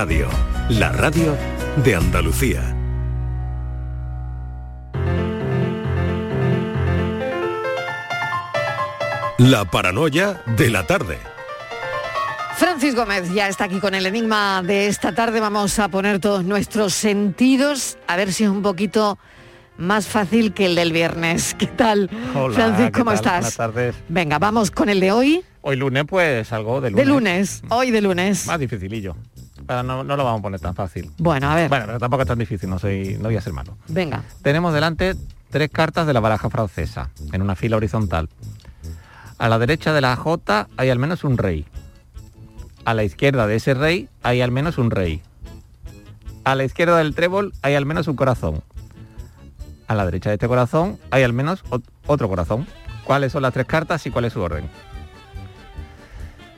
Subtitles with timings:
[0.00, 0.30] Radio,
[0.70, 1.36] la radio
[1.84, 2.74] de Andalucía.
[9.36, 11.18] La paranoia de la tarde.
[12.56, 15.38] Francis Gómez ya está aquí con el enigma de esta tarde.
[15.38, 19.18] Vamos a poner todos nuestros sentidos, a ver si es un poquito
[19.76, 21.54] más fácil que el del viernes.
[21.58, 22.08] ¿Qué tal?
[22.34, 23.14] Hola, Francis, ¿qué ¿cómo tal?
[23.16, 23.40] estás?
[23.40, 23.94] Buenas tardes.
[24.08, 25.44] Venga, vamos con el de hoy.
[25.62, 27.04] Hoy lunes, pues algo de lunes.
[27.04, 28.46] De lunes, hoy de lunes.
[28.46, 29.14] Más dificilillo.
[29.70, 31.10] No, no lo vamos a poner tan fácil.
[31.18, 33.52] Bueno, a ver, Bueno, pero tampoco es tan difícil, no soy, no voy a ser
[33.52, 33.76] malo.
[33.88, 34.22] venga.
[34.42, 35.14] Tenemos delante
[35.50, 38.28] tres cartas de la baraja francesa, en una fila horizontal.
[39.38, 41.64] A la derecha de la J hay al menos un rey.
[42.84, 45.22] A la izquierda de ese rey hay al menos un rey.
[46.44, 48.62] A la izquierda del trébol hay al menos un corazón.
[49.86, 52.66] A la derecha de este corazón hay al menos ot- otro corazón.
[53.04, 54.68] ¿Cuáles son las tres cartas y cuál es su orden?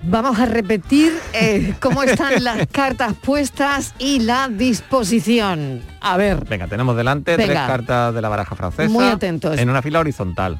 [0.04, 5.82] Vamos a repetir eh, cómo están las cartas puestas y la disposición.
[6.00, 6.44] A ver.
[6.44, 8.90] Venga, tenemos delante tres cartas de la baraja francesa.
[8.90, 9.58] Muy atentos.
[9.58, 10.58] En una fila horizontal.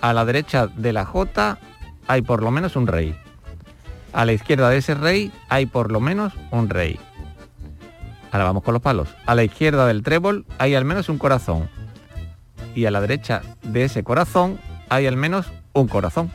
[0.00, 1.58] A la derecha de la J
[2.06, 3.16] hay por lo menos un rey.
[4.12, 7.00] A la izquierda de ese rey hay por lo menos un rey.
[8.30, 9.08] Ahora vamos con los palos.
[9.26, 11.68] A la izquierda del trébol hay al menos un corazón.
[12.76, 16.30] Y a la derecha de ese corazón hay al menos un corazón.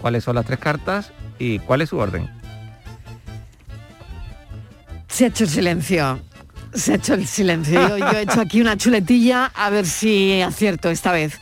[0.00, 2.30] ¿Cuáles son las tres cartas y cuál es su orden?
[5.08, 6.20] Se ha hecho el silencio.
[6.74, 7.88] Se ha hecho el silencio.
[7.88, 11.40] Yo, yo he hecho aquí una chuletilla a ver si acierto esta vez.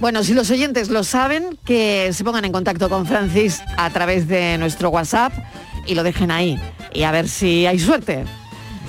[0.00, 4.26] Bueno, si los oyentes lo saben, que se pongan en contacto con Francis a través
[4.28, 5.32] de nuestro WhatsApp
[5.86, 6.58] y lo dejen ahí.
[6.94, 8.24] Y a ver si hay suerte.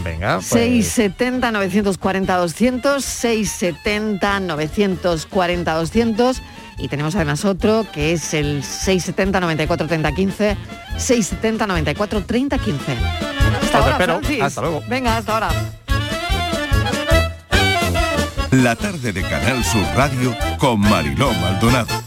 [0.06, 6.42] Venga, pues, 670 940 200 670 940 200
[6.78, 10.58] y tenemos además otro que es el 670 94 30 15
[10.98, 14.14] 670 94 30 15 hasta Os ahora espero.
[14.20, 14.84] Francis Hasta luego.
[14.88, 15.50] venga hasta ahora
[18.52, 22.01] La tarde de Canal Sur Radio con Mariló Maldonado.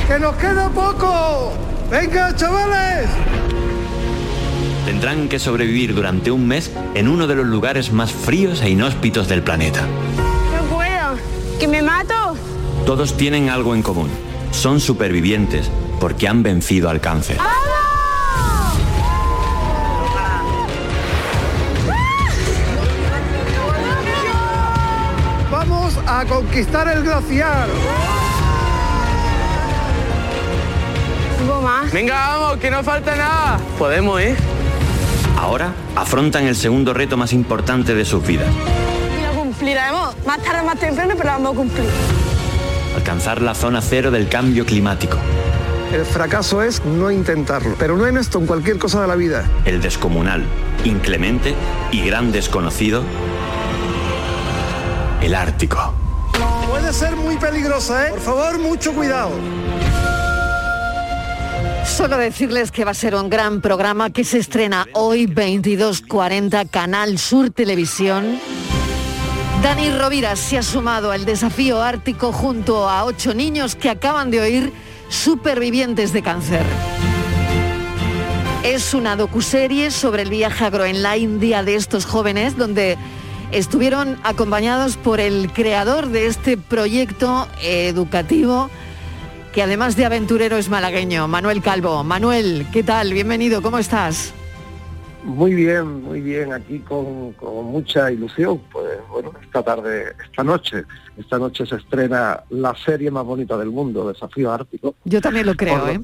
[0.08, 1.54] ¡Que nos queda poco!
[1.90, 3.10] ¡Venga, chavales!
[4.86, 9.28] Tendrán que sobrevivir durante un mes en uno de los lugares más fríos e inhóspitos
[9.28, 9.82] del planeta.
[9.82, 11.16] No puedo,
[11.60, 12.38] que me mato.
[12.86, 14.12] Todos tienen algo en común.
[14.52, 17.40] Son supervivientes porque han vencido al cáncer.
[25.50, 27.68] ¡Vamos a conquistar el glaciar!
[31.46, 31.92] Más.
[31.92, 33.60] Venga, vamos, que no falta nada.
[33.78, 34.36] Podemos, ¿eh?
[35.38, 38.48] Ahora afrontan el segundo reto más importante de sus vidas.
[39.18, 40.16] Y lo cumpliremos.
[40.26, 41.90] Más tarde, más temprano, pero lo vamos a cumplir.
[42.96, 45.18] Alcanzar la zona cero del cambio climático.
[45.94, 49.46] El fracaso es no intentarlo, pero no en esto, en cualquier cosa de la vida.
[49.66, 50.44] El descomunal,
[50.84, 51.54] inclemente
[51.92, 53.04] y gran desconocido.
[55.22, 55.94] El Ártico.
[56.70, 58.10] Puede ser muy peligrosa, ¿eh?
[58.10, 59.32] Por favor, mucho cuidado.
[61.86, 67.20] Solo decirles que va a ser un gran programa que se estrena hoy 22.40 Canal
[67.20, 68.40] Sur Televisión.
[69.62, 74.42] Dani Rovira se ha sumado al desafío ártico junto a ocho niños que acaban de
[74.42, 74.74] oír
[75.10, 76.66] supervivientes de cáncer.
[78.64, 82.98] Es una docuserie sobre el viaje a Groenlandia de estos jóvenes donde
[83.52, 88.70] estuvieron acompañados por el creador de este proyecto educativo
[89.56, 92.04] que además de aventurero es malagueño, Manuel Calvo.
[92.04, 93.14] Manuel, ¿qué tal?
[93.14, 94.34] Bienvenido, ¿cómo estás?
[95.24, 98.60] Muy bien, muy bien, aquí con, con, mucha ilusión.
[98.70, 100.84] Pues bueno, esta tarde, esta noche,
[101.18, 104.96] esta noche se estrena la serie más bonita del mundo, Desafío Ártico.
[105.06, 106.02] Yo también lo creo, ¿eh?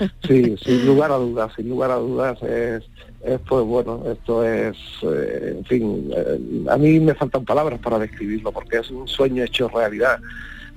[0.26, 2.82] Sí, sin lugar a dudas, sin lugar a dudas es,
[3.22, 8.00] es pues bueno, esto es, eh, en fin, eh, a mí me faltan palabras para
[8.00, 10.18] describirlo porque es un sueño hecho realidad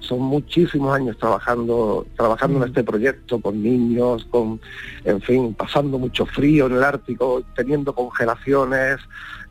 [0.02, 4.60] son muchísimos años trabajando trabajando en este proyecto con niños con
[5.06, 8.98] en fin pasando mucho frío en el Ártico teniendo congelaciones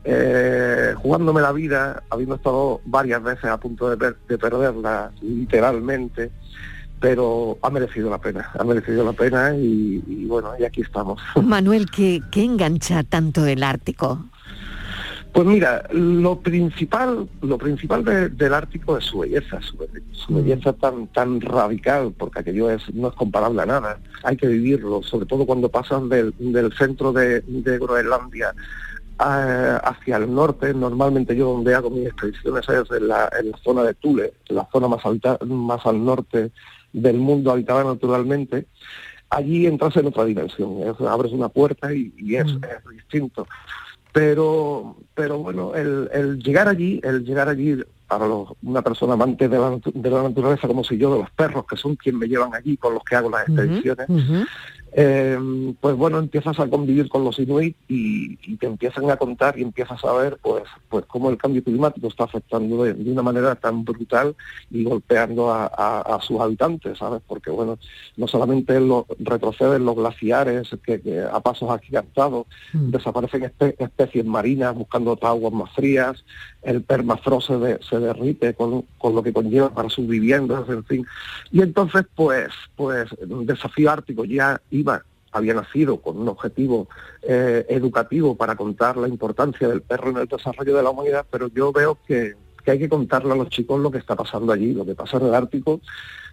[0.03, 6.31] eh, jugándome la vida habiendo estado varias veces a punto de, de perderla literalmente
[7.01, 11.19] pero ha merecido la pena, ha merecido la pena y, y bueno, y aquí estamos.
[11.43, 14.23] Manuel, ¿qué, qué engancha tanto el Ártico?
[15.33, 19.77] Pues mira, lo principal, lo principal del Ártico es su belleza, su,
[20.27, 23.99] belleza tan tan radical, porque aquello es, no es comparable a nada.
[24.23, 26.33] Hay que vivirlo, sobre todo cuando pasan del,
[26.77, 28.53] centro de, Groenlandia
[29.17, 30.73] hacia el norte.
[30.73, 33.29] Normalmente yo donde hago mis expediciones es en la,
[33.63, 36.51] zona de Tule, la zona más, alta, más al norte
[36.91, 38.65] del mundo habitada naturalmente.
[39.29, 40.75] Allí entras en otra dimensión,
[41.07, 43.47] abres una puerta y, es, es distinto
[44.11, 48.25] pero pero bueno el, llegar allí el llegar allí para
[48.63, 51.77] una persona amante de la, de la, naturaleza como si yo de los perros que
[51.77, 54.07] son quien me llevan allí con los que hago las expediciones
[54.93, 59.61] Em, pues bueno, empiezas a convivir con los inuit y, te empiezan a contar y
[59.61, 63.85] empiezas a ver pues, pues cómo el cambio climático está afectando de, una manera tan
[63.85, 64.35] brutal
[64.69, 67.21] y golpeando a, sus habitantes, ¿sabes?
[67.25, 67.79] Porque bueno,
[68.17, 72.91] no solamente lo, retroceden los glaciares que, a pasos agigantados, mm.
[72.91, 76.23] desaparecen especies marinas buscando otras aguas más frías,
[76.61, 81.05] el permafrost se, se derrite con, con, lo que conlleva para sus viviendas, en fin.
[81.51, 84.61] Y entonces pues, pues desafío ártico ya
[85.31, 86.87] había nacido con un objetivo
[87.21, 91.47] eh, educativo para contar la importancia del perro en el desarrollo de la humanidad, pero
[91.47, 92.35] yo veo que,
[92.67, 95.27] hay que contarle a los chicos lo que está pasando allí, lo que pasa en
[95.27, 95.81] el Ártico,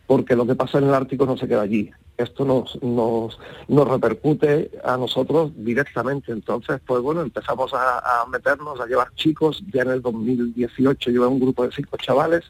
[0.07, 1.91] porque lo que pasa en el Ártico no se queda allí.
[2.17, 6.33] Esto nos, nos, nos repercute a nosotros directamente.
[6.33, 9.63] Entonces, pues bueno, empezamos a, a meternos, a llevar chicos.
[9.73, 12.45] Ya en el 2018 llevé un grupo de cinco chavales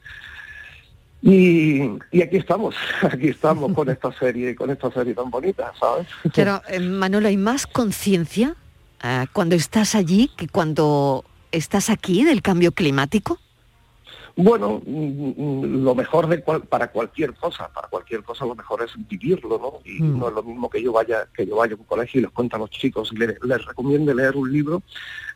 [1.21, 6.07] y, aquí estamos, aquí estamos con esta serie, con esta serie tan bonita, ¿sabes?
[6.35, 8.55] Pero, eh, Manolo, ¿hay más conciencia
[9.03, 13.39] eh, cuando estás allí que cuando estás aquí del cambio climático?
[14.37, 18.93] Bueno, mm, mm, lo mejor de para cualquier cosa, para cualquier cosa lo mejor es
[19.09, 19.81] vivirlo, ¿no?
[19.85, 20.17] Y mm.
[20.17, 22.31] no es lo mismo que yo vaya, que yo vaya a un colegio y les
[22.31, 24.83] cuente a los chicos les, les recomiende leer un libro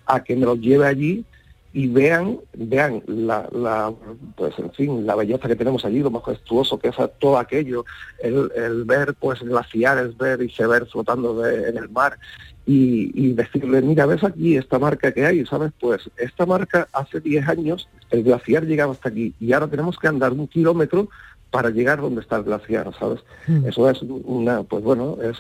[0.07, 1.25] a que me los lleve allí
[1.75, 3.93] y vean, vean la, la,
[4.37, 7.85] pues en fin, la belleza que tenemos allí, lo majestuoso que es todo aquello,
[8.23, 12.19] el, ver pues glaciares, ver y se ver flotando en el mar
[12.67, 15.73] y, decirle, mira, ves aquí esta marca que hay, ¿sabes?
[15.81, 20.09] Pues esta marca hace 10 años el glaciar llegaba hasta aquí y ahora tenemos que
[20.09, 21.09] andar un kilómetro
[21.51, 23.21] para llegar donde está el glaciar, ¿sabes?
[23.47, 23.67] Mm.
[23.67, 25.39] Eso es una, pues bueno, es...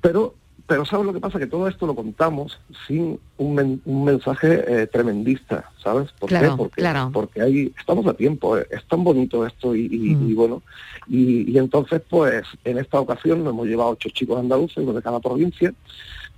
[0.00, 0.34] Pero
[0.72, 1.38] pero ¿sabes lo que pasa?
[1.38, 6.10] Que todo esto lo contamos sin un, mensaje eh, tremendista, ¿sabes?
[6.18, 6.50] ¿Por qué?
[6.56, 10.34] Porque, porque ahí estamos a tiempo, eh, es tan bonito esto y, mm.
[10.34, 10.62] bueno,
[11.06, 15.20] y, entonces pues en esta ocasión nos hemos llevado ocho chicos andaluces, uno de cada
[15.20, 15.74] provincia,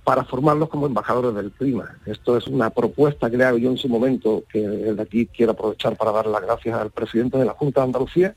[0.03, 1.95] para formarlos como embajadores del clima.
[2.05, 5.53] Esto es una propuesta que le hago yo en su momento, que de aquí quiero
[5.53, 8.35] aprovechar para dar las gracias al presidente de la Junta de Andalucía,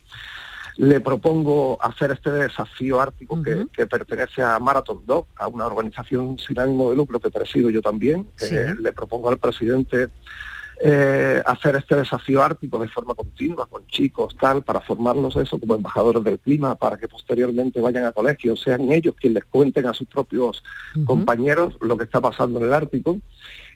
[0.78, 6.58] le propongo hacer este desafío ártico que, pertenece a Marathon Dog, a una organización sin
[6.58, 8.28] ánimo de lucro que presido yo también.
[8.40, 10.08] Eh, le propongo al presidente
[10.80, 15.74] eh, hacer este desafío ártico de forma continua con chicos, tal, para formarlos eso como
[15.74, 19.94] embajadores del clima, para que posteriormente vayan a colegios, sean ellos quienes les cuenten a
[19.94, 20.62] sus propios
[21.04, 23.18] compañeros lo que está pasando en el Ártico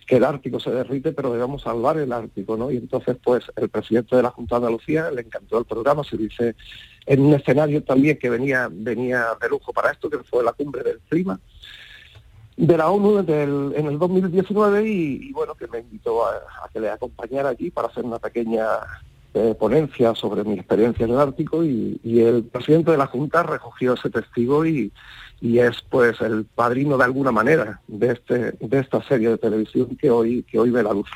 [0.06, 2.70] que el Ártico se derrite, pero debemos salvar el Ártico, ¿no?
[2.70, 6.16] Y entonces, pues, el presidente de la Junta de Andalucía le encantó el programa, se
[6.16, 6.54] dice
[7.06, 10.82] en un escenario también que venía, venía de lujo para esto, que fue la cumbre
[10.82, 11.38] del clima
[12.56, 17.50] de la ONU en el 2019 y, bueno, que me invitó a, que le acompañara
[17.50, 18.66] allí para hacer una pequeña
[19.34, 23.94] eh, ponencia sobre mi experiencia en el Ártico y, el presidente de la Junta recogió
[23.94, 24.92] ese testigo y,
[25.42, 29.96] y es pues el padrino de alguna manera de este de esta serie de televisión
[29.96, 31.08] que hoy que hoy ve la luz.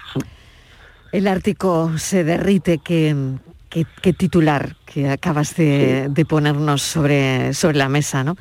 [1.13, 3.15] El Ártico se derrite, que,
[3.71, 8.37] que, titular que acabas de, ponernos sobre, sobre la mesa, ¿no?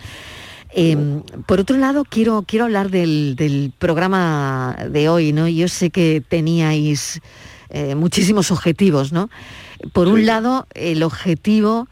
[0.71, 5.47] Em, por otro lado, quiero, quiero hablar del, programa de hoy, ¿no?
[5.47, 7.21] Yo sé que teníais
[7.69, 9.29] eh, muchísimos objetivos, ¿no?
[9.93, 11.87] Por un lado, el objetivo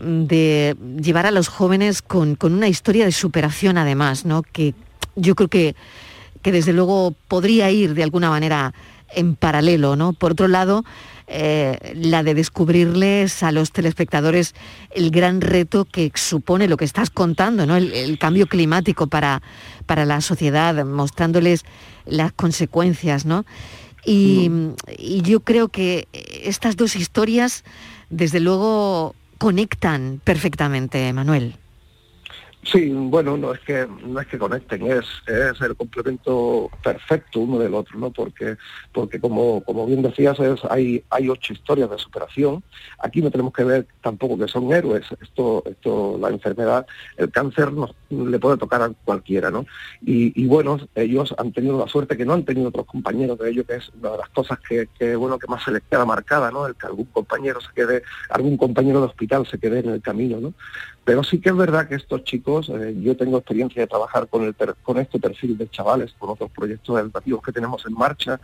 [0.00, 4.42] de llevar a los jóvenes con, una historia de superación además, ¿no?
[4.42, 4.74] Que
[5.16, 5.74] yo creo que,
[6.42, 8.72] que desde luego podría ir de alguna manera
[9.14, 10.12] en paralelo, ¿no?
[10.12, 10.84] Por otro lado,
[11.26, 14.52] eh, la de descubrirles a los telespectadores
[14.90, 17.76] el gran reto que supone lo que estás contando, ¿no?
[17.76, 19.40] el, cambio climático para,
[19.86, 21.64] para la sociedad, mostrándoles
[22.04, 23.26] las consecuencias.
[23.26, 23.44] ¿no?
[24.04, 24.50] Y,
[24.98, 27.62] y yo creo que estas dos historias,
[28.08, 31.56] desde luego, conectan perfectamente, Manuel.
[32.62, 37.58] Sí, bueno, no es que no es que conecten, es, es el complemento perfecto uno
[37.58, 38.10] del otro, ¿no?
[38.10, 38.56] Porque,
[38.92, 40.38] porque como, como bien decías,
[40.68, 42.62] hay, hay ocho historias de superación.
[42.98, 45.06] Aquí no tenemos que ver tampoco que son héroes.
[45.22, 46.86] Esto, esto, la enfermedad,
[47.16, 49.64] el cáncer nos, le puede tocar a cualquiera, ¿no?
[50.02, 53.64] Y, bueno, ellos han tenido la suerte que no han tenido otros compañeros de ellos,
[53.66, 56.50] que es una de las cosas que, que, bueno, que más se les queda marcada,
[56.50, 56.66] ¿no?
[56.66, 60.38] El que algún compañero se quede, algún compañero de hospital se quede en el camino,
[60.40, 60.52] ¿no?
[61.04, 64.44] Pero sí que es verdad que estos chicos, eh, yo tengo experiencia de trabajar con,
[64.44, 68.38] el, con este perfil de chavales, con otros proyectos educativos que tenemos en marcha,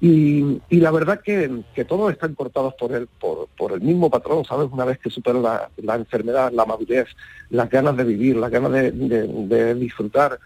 [0.00, 4.68] y, la verdad que, que, todos están cortados por el, por, el mismo patrón, ¿sabes?
[4.70, 7.08] Una vez que superan la, enfermedad, la madurez,
[7.48, 10.38] las ganas de vivir, las ganas de, disfrutar,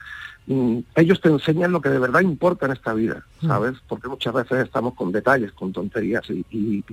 [0.94, 3.46] ellos te enseñan lo que de verdad importa en esta vida, mm.
[3.46, 3.74] ¿sabes?
[3.86, 6.84] Porque muchas veces estamos con detalles, con tonterías, y,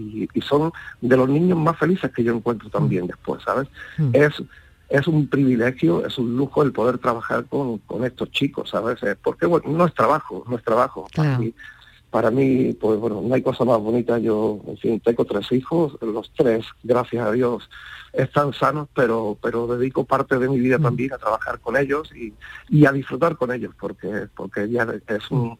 [0.41, 0.71] son
[1.01, 3.07] de los niños más felices que yo encuentro también mm.
[3.07, 3.67] después, ¿sabes?
[4.13, 4.33] Es
[4.87, 8.99] es un privilegio, es un lujo el poder trabajar con, estos chicos, ¿sabes?
[9.23, 11.07] Porque bueno, no es trabajo, no es trabajo
[12.15, 14.17] para mí, pues bueno, no hay cosa más bonita.
[14.19, 17.69] Yo, en fin, tengo tres hijos, los tres, gracias a Dios,
[18.17, 20.83] están sanos, pero, pero dedico parte de mi vida mm.
[20.83, 25.57] también a trabajar con ellos y, a disfrutar con ellos, porque, porque ya es un,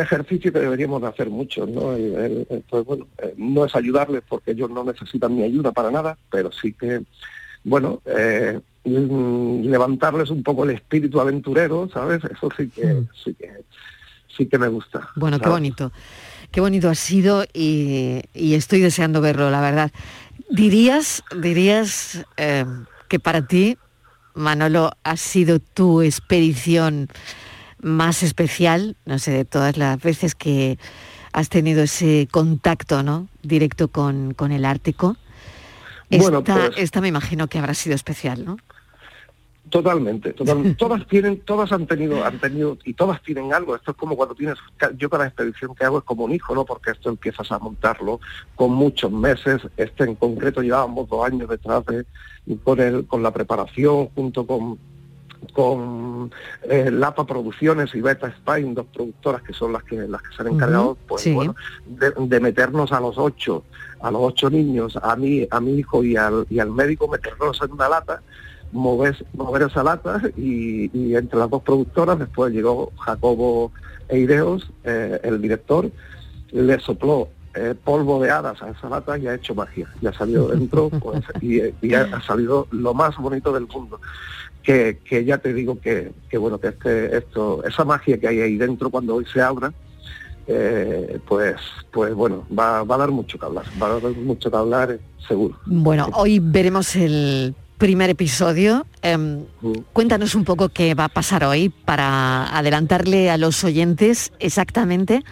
[0.00, 1.96] ejercicio que deberíamos de hacer mucho, ¿no?
[2.68, 6.52] pues bueno, eh, no es ayudarles porque ellos no necesitan mi ayuda para nada, pero
[6.52, 7.02] sí que,
[7.64, 12.22] bueno, eh, levantarles un poco el espíritu aventurero, ¿sabes?
[12.24, 13.08] Eso sí que, mm.
[13.24, 13.50] sí que
[14.36, 15.08] sí que me gusta.
[15.16, 15.92] Bueno, qué bonito.
[16.50, 19.92] Qué bonito ha sido y, estoy deseando verlo, la verdad.
[20.50, 22.64] ¿Dirías, dirías eh,
[23.08, 23.78] que para ti,
[24.34, 27.08] Manolo, ha sido tu expedición
[27.80, 30.78] más especial, no sé, de todas las veces que
[31.32, 33.28] has tenido ese contacto ¿no?
[33.42, 35.16] directo con, con el Ártico?
[36.10, 38.58] Bueno, pues esta me imagino que habrá sido especial, ¿no?
[39.68, 40.74] Totalmente, totalmente.
[40.78, 43.76] todas tienen, todas han tenido, han tenido, y todas tienen algo.
[43.76, 44.58] Esto es como cuando tienes,
[44.96, 46.64] yo cada expedición que hago es como un hijo, ¿no?
[46.64, 48.20] Porque esto empiezas a montarlo
[48.56, 49.62] con muchos meses.
[49.76, 52.04] Este en concreto llevábamos dos años detrás de,
[52.64, 54.78] con el, con la preparación, junto con
[55.54, 56.30] con
[56.64, 60.42] eh, Lapa Producciones y Beta Spine, dos productoras que son las que las que se
[60.42, 63.64] han encargado, pues bueno, de, meternos a los ocho,
[64.00, 67.60] a los ocho niños, a mí, a mi hijo y al, y al médico, meternos
[67.62, 68.22] en una lata
[68.72, 73.72] mover, mover esa lata y, entre las dos productoras después llegó Jacobo
[74.08, 75.90] Eireos, eh, el director,
[76.52, 79.88] le sopló eh, polvo de hadas a esa lata y ha hecho magia.
[80.00, 84.00] Y ha salido dentro pues, y, ha, salido lo más bonito del mundo.
[84.62, 88.88] Que, ya te digo que, bueno, que este, esto, esa magia que hay ahí dentro
[88.88, 89.72] cuando hoy se abra,
[90.46, 91.56] eh, pues,
[91.90, 95.00] pues bueno, va, va, a dar mucho que hablar, va a dar mucho que hablar,
[95.26, 95.58] seguro.
[95.66, 98.86] Bueno, hoy veremos el primer episodio.
[99.00, 99.46] Em,
[99.94, 105.24] cuéntanos un poco qué va a pasar hoy para adelantarle a los oyentes exactamente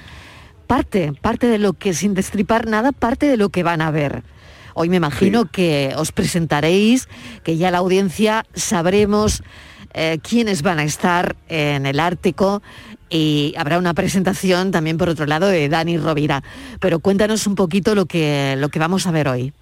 [0.66, 4.22] parte, parte de lo que, sin destripar nada, parte de lo que van a ver.
[4.72, 7.08] Hoy me imagino que os presentaréis,
[7.42, 9.42] que ya la audiencia sabremos
[9.92, 12.62] eh, quiénes van a estar en el Ártico
[13.10, 16.42] y habrá una presentación también por otro lado de Dani Rovira.
[16.80, 19.52] Pero cuéntanos un poquito lo que, lo que vamos a ver hoy.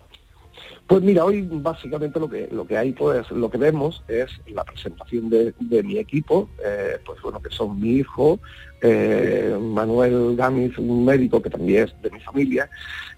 [0.86, 4.62] Pues mira, hoy básicamente lo que lo que hay, pues lo que vemos es la
[4.62, 5.52] presentación de,
[5.82, 8.38] mi equipo, eh, pues bueno, que son mi hijo,
[8.80, 12.70] eh, Manuel Gamis, un médico que también es de mi familia,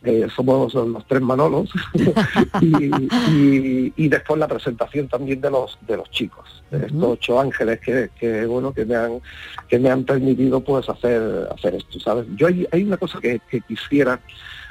[0.02, 1.70] eh, somos los tres Manolos,
[2.62, 8.46] y, después la presentación también de los de los chicos, de estos ocho ángeles que,
[8.46, 9.20] bueno que me han
[9.68, 12.25] que me han permitido pues hacer hacer esto, ¿sabes?
[12.34, 14.18] Yo hay, hay una cosa que, que quisiera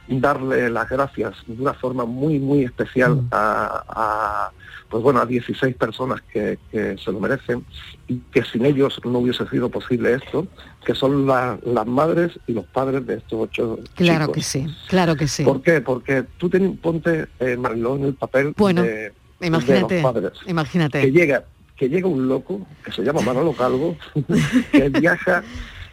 [0.08, 4.52] darle las gracias de una forma muy, muy especial a, a,
[4.90, 7.66] pues bueno, a 16 personas que, que se lo merecen
[8.08, 10.48] y que sin ellos no hubiese sido posible esto,
[10.86, 14.36] que son la- las madres y los padres de estos ocho Claro chicos.
[14.36, 15.44] que sí, claro que sí.
[15.44, 15.82] ¿Por qué?
[15.82, 20.32] Porque tú ten- ponte, eh, Mariló, en el papel Bueno, de, de Imagínate, los padres.
[20.48, 21.02] imagínate.
[21.02, 21.44] Que llega,
[21.76, 23.98] que llega un loco, que se llama Manolo Calvo,
[24.72, 25.44] que viaja...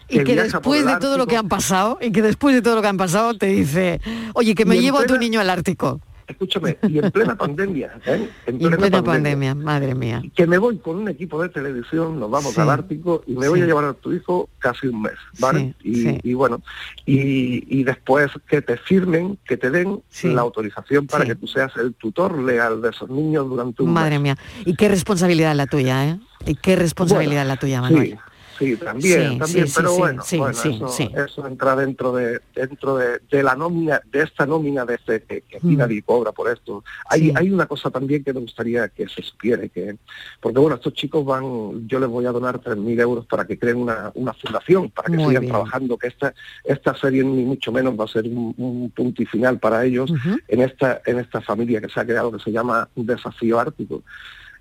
[0.08, 2.82] y que después de todo lo que han pasado, y que después de todo lo
[2.82, 4.00] que han pasado te dice,
[4.34, 6.00] oye, que me llevo a tu niño al Ártico.
[6.26, 8.30] Escúchame, y en plena pandemia, ¿eh?
[8.46, 10.22] En Y en plena pandemia, madre mía.
[10.34, 12.60] que me voy con un equipo de televisión, nos vamos Sí.
[12.62, 13.64] al Ártico y me voy Sí.
[13.64, 15.74] a llevar a tu hijo casi un mes, ¿vale?
[15.82, 16.62] Sí, y, bueno,
[17.04, 21.76] y, y después que te firmen, que te den la autorización para que tú seas
[21.76, 24.22] el tutor legal de esos niños durante un Madre mes.
[24.22, 24.38] mía.
[24.64, 26.18] Y qué responsabilidad la tuya, ¿eh?
[26.46, 28.18] Y qué responsabilidad la tuya, Manuel.
[28.58, 30.86] Sí, también, Sí, también, sí, pero sí, bueno, bueno, eso,
[31.24, 35.42] eso entra dentro de dentro de, de la nómina, de esta nómina de este que,
[35.42, 35.76] que Mm.
[35.76, 36.84] nadie cobra por esto.
[37.08, 39.96] Hay, hay una cosa también que me gustaría que se supiera, que
[40.40, 43.76] porque bueno, estos chicos van, yo les voy a donar 3.000 euros para que creen
[43.78, 45.52] una, una fundación, para que Muy sigan bien.
[45.52, 46.34] trabajando, que esta,
[46.64, 50.12] esta serie ni mucho menos va a ser un, un punto y final para ellos
[50.48, 54.02] en esta, en esta familia que se ha creado que se llama Desafío Ártico.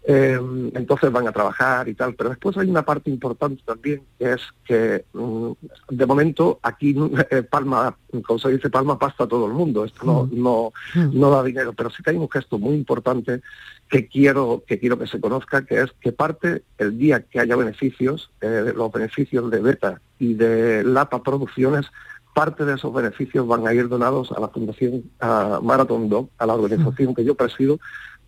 [0.05, 0.37] Eh,
[0.73, 4.41] entonces van a trabajar y tal, pero después hay una parte importante también, que es
[4.65, 5.51] que mm,
[5.89, 6.93] de momento aquí
[7.29, 7.95] eh, Palma,
[8.25, 11.19] como se dice, Palma pasta a todo el mundo, esto no, no, Mm.
[11.19, 13.41] no da dinero, pero sí que hay un gesto muy importante
[13.89, 17.55] que quiero que quiero que se conozca, que es que parte el día que haya
[17.55, 21.85] beneficios, eh, los beneficios de Beta y de Lapa Producciones,
[22.33, 26.45] parte de esos beneficios van a ir donados a la Fundación a Marathon Dog, a
[26.45, 27.79] la organización que yo presido,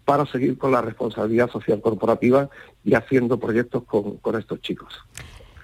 [0.06, 2.50] para seguir con la responsabilidad social corporativa
[2.84, 4.94] y haciendo proyectos con, con estos chicos.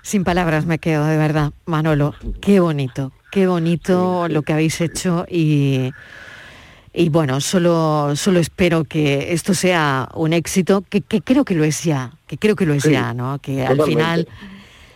[0.01, 2.15] Sin palabras me quedo, de verdad, Manolo.
[2.41, 5.91] Qué bonito, qué bonito lo que habéis hecho y,
[6.91, 11.63] y bueno, solo, solo espero que esto sea un éxito, que, que creo que lo
[11.63, 13.37] es ya, que creo que lo es Sí, ya, ¿no?
[13.37, 14.27] Que al final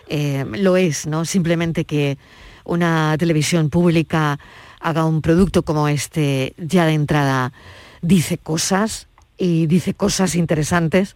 [0.09, 1.23] eh, lo es, ¿no?
[1.23, 2.17] Simplemente que
[2.63, 4.39] una televisión pública
[4.79, 7.53] haga un producto como este ya de entrada
[8.01, 11.15] dice cosas y dice cosas interesantes.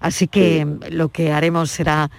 [0.00, 2.10] Así que lo que haremos será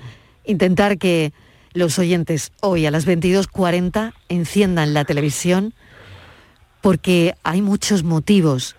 [0.46, 1.34] intentar que
[1.74, 5.74] los oyentes hoy a las 22.40 enciendan la televisión
[6.82, 8.76] porque hay muchos motivos.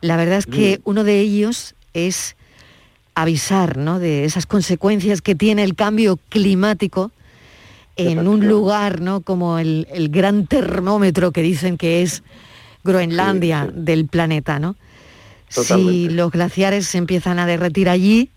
[0.00, 2.36] La verdad es que uno de ellos es
[3.14, 3.98] avisar ¿no?
[3.98, 7.12] de esas consecuencias que tiene el cambio climático
[7.96, 9.20] en un lugar ¿no?
[9.20, 12.22] como el, el gran termómetro que dicen que es
[12.82, 14.58] Groenlandia del planeta.
[14.58, 14.76] ¿no?
[15.62, 18.30] Si los glaciares se empiezan a derretir allí,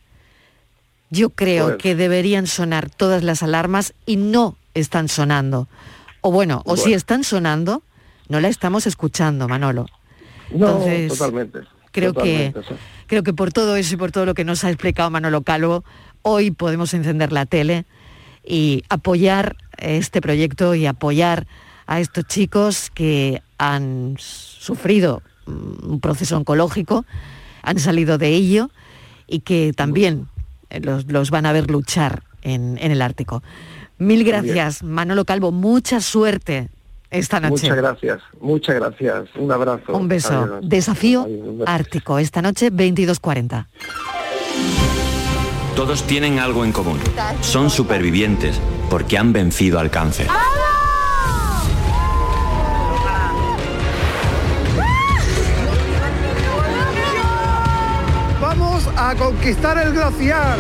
[1.09, 5.67] yo creo que deberían sonar todas las alarmas y no están sonando.
[6.21, 7.81] O bueno, o si están sonando,
[8.27, 9.87] no la estamos escuchando, Manolo.
[10.51, 11.59] No, Entonces, totalmente.
[11.91, 12.75] creo que sí.
[13.07, 15.83] creo que por todo eso y por todo lo que nos ha explicado Manolo Calvo,
[16.21, 17.85] hoy podemos encender la tele
[18.45, 21.47] y apoyar este proyecto y apoyar
[21.85, 27.05] a estos chicos que han sufrido un proceso oncológico,
[27.63, 28.69] han salido de ello
[29.27, 30.27] y que también
[30.69, 33.43] eh, los, los van a ver luchar en, en el Ártico.
[33.97, 36.69] Mil gracias, Manolo Calvo, mucha suerte
[37.09, 37.69] esta noche.
[37.69, 39.23] Muchas gracias, muchas gracias.
[39.35, 39.95] Un abrazo.
[39.95, 40.33] Un beso.
[40.33, 40.59] Adiós.
[40.63, 41.71] Desafío Adiós, un beso.
[41.71, 43.65] Ártico, esta noche 22.40.
[45.75, 46.99] Todos tienen algo en común.
[47.41, 50.27] Son supervivientes porque han vencido al cáncer.
[50.27, 50.66] Vamos
[59.09, 60.57] a conquistar el glaciar.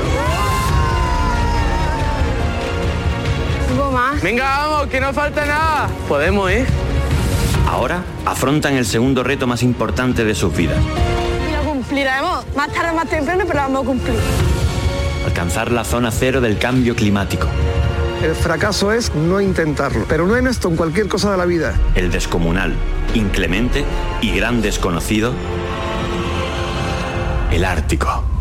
[3.91, 4.21] más.
[4.21, 5.89] Venga, vamos, que no falta nada.
[6.07, 6.65] Podemos, ¿eh?
[7.69, 10.77] Ahora afrontan el segundo reto más importante de sus vidas.
[11.47, 12.45] Y lo cumpliremos.
[12.55, 14.15] Más tarde o más temprano, pero lo vamos a cumplir.
[15.25, 17.47] Alcanzar la zona cero del cambio climático.
[18.23, 21.75] El fracaso es no intentarlo, pero no en esto, en cualquier cosa de la vida.
[21.95, 22.73] El descomunal,
[23.13, 23.85] inclemente
[24.21, 25.33] y gran desconocido.
[27.51, 28.36] El Ártico.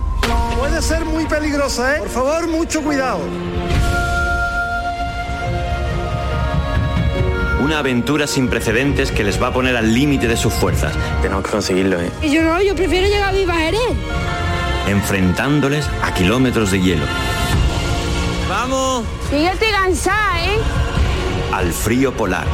[0.77, 1.99] Puede ser muy peligrosa, ¿eh?
[2.01, 3.21] Por favor, mucho cuidado.
[7.65, 10.93] Una aventura sin precedentes que les va a poner al límite de sus fuerzas.
[11.23, 12.11] Tenemos que conseguirlo, ¿eh?
[12.21, 13.81] Y yo no, yo prefiero llegar viva a Jerez.
[14.87, 17.07] Enfrentándoles a kilómetros de hielo,
[18.47, 19.03] ¡Vamos!
[19.33, 20.59] Y yo estoy cansada, ¿eh?
[21.55, 22.47] al frío polar,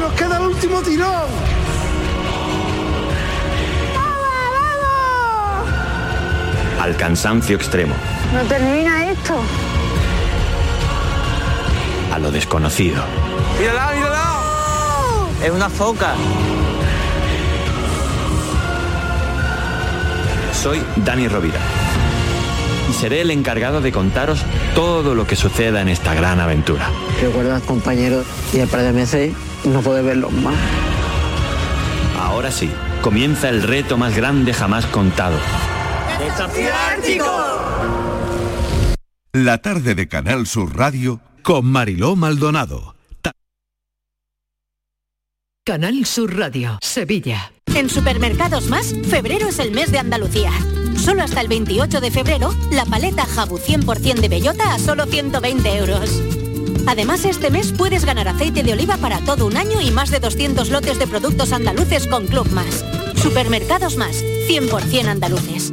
[0.00, 1.26] Nos queda el último tirón.
[6.86, 7.94] al cansancio extremo.
[8.32, 9.34] No termina esto.
[12.12, 13.02] A lo desconocido.
[13.58, 14.40] ¡Mírala, mírala!
[15.44, 16.14] Es una foca.
[20.52, 21.58] Soy Dani Rovira
[22.88, 24.40] y seré el encargado de contaros
[24.76, 26.88] todo lo que suceda en esta gran aventura.
[27.20, 28.82] Recuerda, compañeros, y el par
[29.64, 30.54] no puede verlos más.
[32.20, 32.70] Ahora sí,
[33.02, 35.36] comienza el reto más grande jamás contado.
[36.36, 37.24] ¡Desafío
[39.32, 42.94] La tarde de Canal Sur Radio con Mariló Maldonado.
[45.64, 47.52] Canal Sur Radio, Sevilla.
[47.74, 50.50] En Supermercados Más, febrero es el mes de Andalucía.
[50.96, 55.74] Solo hasta el 28 de febrero, la paleta Jabu 100% de bellota a solo 120
[55.78, 56.22] euros.
[56.86, 60.20] Además, este mes puedes ganar aceite de oliva para todo un año y más de
[60.20, 62.84] 200 lotes de productos andaluces con Club Más.
[63.14, 65.72] Supermercados Más, 100% andaluces.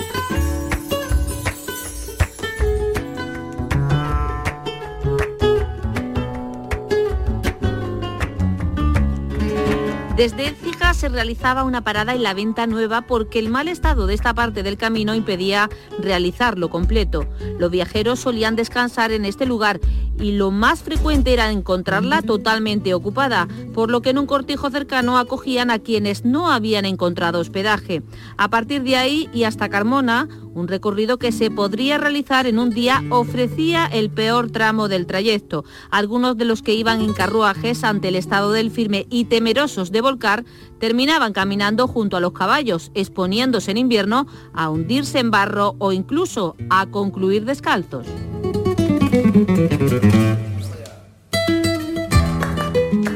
[10.21, 14.13] Desde Écija se realizaba una parada en la venta nueva porque el mal estado de
[14.13, 17.25] esta parte del camino impedía realizarlo completo.
[17.57, 19.79] Los viajeros solían descansar en este lugar
[20.19, 25.17] y lo más frecuente era encontrarla totalmente ocupada, por lo que en un cortijo cercano
[25.17, 28.03] acogían a quienes no habían encontrado hospedaje.
[28.37, 32.69] A partir de ahí y hasta Carmona, un recorrido que se podría realizar en un
[32.69, 35.63] día ofrecía el peor tramo del trayecto.
[35.89, 40.01] Algunos de los que iban en carruajes ante el estado del firme y temerosos de
[40.01, 40.43] volcar
[40.79, 46.55] terminaban caminando junto a los caballos, exponiéndose en invierno a hundirse en barro o incluso
[46.69, 48.07] a concluir descalzos.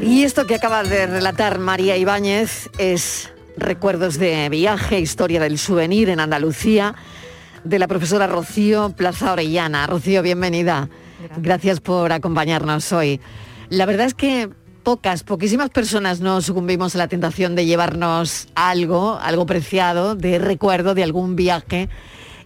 [0.02, 6.08] Y esto que acaba de relatar María Ibáñez es recuerdos de viaje, historia del souvenir
[6.08, 6.94] en Andalucía,
[7.66, 9.86] de la profesora Rocío Plaza Orellana.
[9.86, 10.88] Rocío, bienvenida.
[11.38, 11.80] Gracias.
[11.80, 13.20] por acompañarnos hoy.
[13.68, 14.48] La verdad es que
[14.82, 20.94] pocas, poquísimas personas no sucumbimos a la tentación de llevarnos algo, algo preciado, de recuerdo
[20.94, 21.88] de algún viaje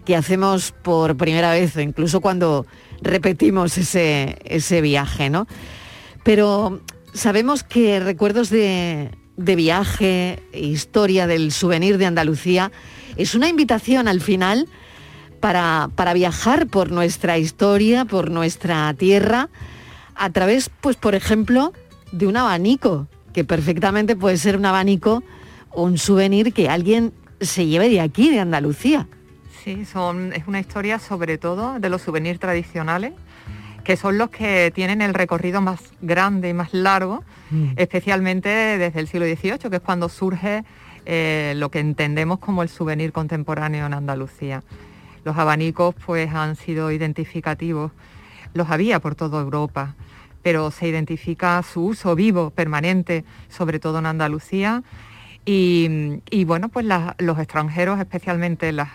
[0.05, 2.67] que hacemos por primera vez, incluso cuando
[3.03, 5.47] repetimos ese, ese viaje, ¿no?
[6.25, 6.81] Pero
[7.13, 12.73] sabemos que recuerdos de, de viaje, historia del souvenir de Andalucía,
[13.17, 14.67] es una invitación al final
[15.41, 19.49] para, para viajar por nuestra historia, por nuestra tierra,
[20.15, 21.73] a través, pues por ejemplo,
[22.13, 25.23] de un abanico, que perfectamente puede ser un abanico
[25.71, 29.09] o un souvenir que alguien se lleve de aquí, de Andalucía.
[29.65, 33.13] Sí, son, es una historia sobre todo de los souvenirs tradicionales,
[33.85, 37.73] que son los que tienen el recorrido más grande y más largo, mm.
[37.77, 40.65] especialmente desde el siglo XVIII, que es cuando surge
[41.07, 44.63] eh, lo que entendemos como el souvenir contemporáneo en Andalucía.
[45.25, 47.93] Los abanicos pues han sido identificativos,
[48.55, 49.95] los había por toda Europa,
[50.43, 54.83] pero se identifica su uso vivo, permanente, sobre todo en Andalucía.
[55.45, 56.87] Y, bueno, pues
[57.19, 58.89] los extranjeros, especialmente las,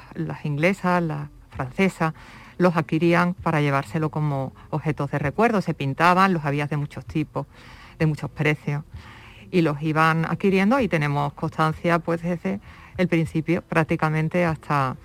[0.43, 2.13] inglesas, las francesas,
[2.57, 7.45] los adquirían para llevárselo como objetos de recuerdo, se pintaban, los había de muchos tipos,
[7.99, 8.83] de muchos precios,
[9.51, 12.61] y los iban adquiriendo y tenemos constancia pues desde
[12.97, 14.95] el principio prácticamente hasta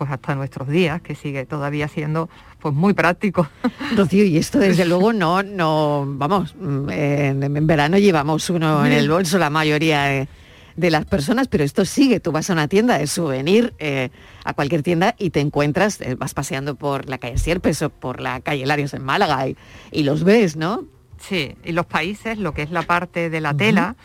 [0.00, 3.46] pues hasta nuestros días, que sigue todavía siendo pues muy práctico.
[3.98, 9.36] Rocío, y esto desde luego no, no, vamos, en, verano llevamos uno en el bolso
[9.36, 10.26] la mayoría
[10.74, 14.08] de, las personas, pero esto sigue, tú vas a una tienda de souvenir, eh,
[14.42, 18.22] a cualquier tienda y te encuentras, eh, vas paseando por la calle Sierpes o por
[18.22, 19.48] la calle Larios en Málaga
[19.92, 20.86] y, los ves, ¿no?
[21.18, 23.96] Sí, y los países, lo que es la parte de la tela,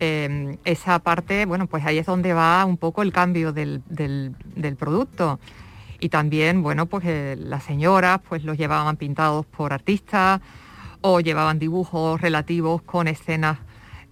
[0.00, 3.82] Em, esa parte, bueno, pues ahí es donde va un poco el cambio del,
[4.78, 5.38] producto.
[6.00, 10.40] Y también, bueno, pues eh, las señoras pues los llevaban pintados por artistas
[11.00, 13.58] o llevaban dibujos relativos con escenas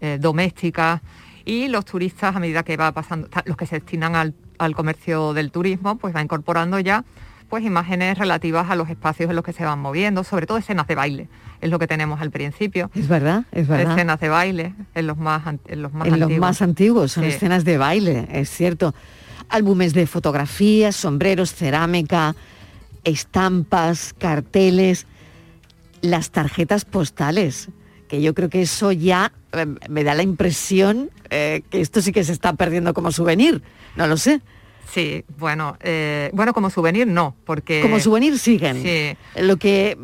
[0.00, 1.00] eh, domésticas
[1.44, 4.34] y los turistas a medida que va pasando, los que se destinan al,
[4.74, 7.04] comercio del turismo, pues va incorporando ya
[7.48, 10.86] pues imágenes relativas a los espacios en los que se van moviendo, sobre todo escenas
[10.86, 11.28] de baile,
[11.62, 12.90] es lo que tenemos al principio.
[12.94, 13.92] Es verdad, es verdad.
[13.92, 16.30] Escenas de baile en los más, en los más en antiguos.
[16.32, 17.30] los más antiguos son Sí.
[17.30, 18.94] escenas de baile, es cierto.
[19.48, 22.34] Álbumes de fotografías, sombreros, cerámica,
[23.04, 25.06] estampas, carteles,
[26.00, 27.68] las tarjetas postales,
[28.08, 32.12] que yo creo que eso ya eh, me da la impresión eh, que esto sí
[32.12, 33.62] que se está perdiendo como souvenir,
[33.96, 34.40] no lo sé.
[34.90, 37.80] Sí, bueno, eh, bueno, como souvenir no, porque...
[37.82, 38.82] Como souvenir siguen.
[38.82, 39.16] Sí.
[39.40, 39.96] Lo que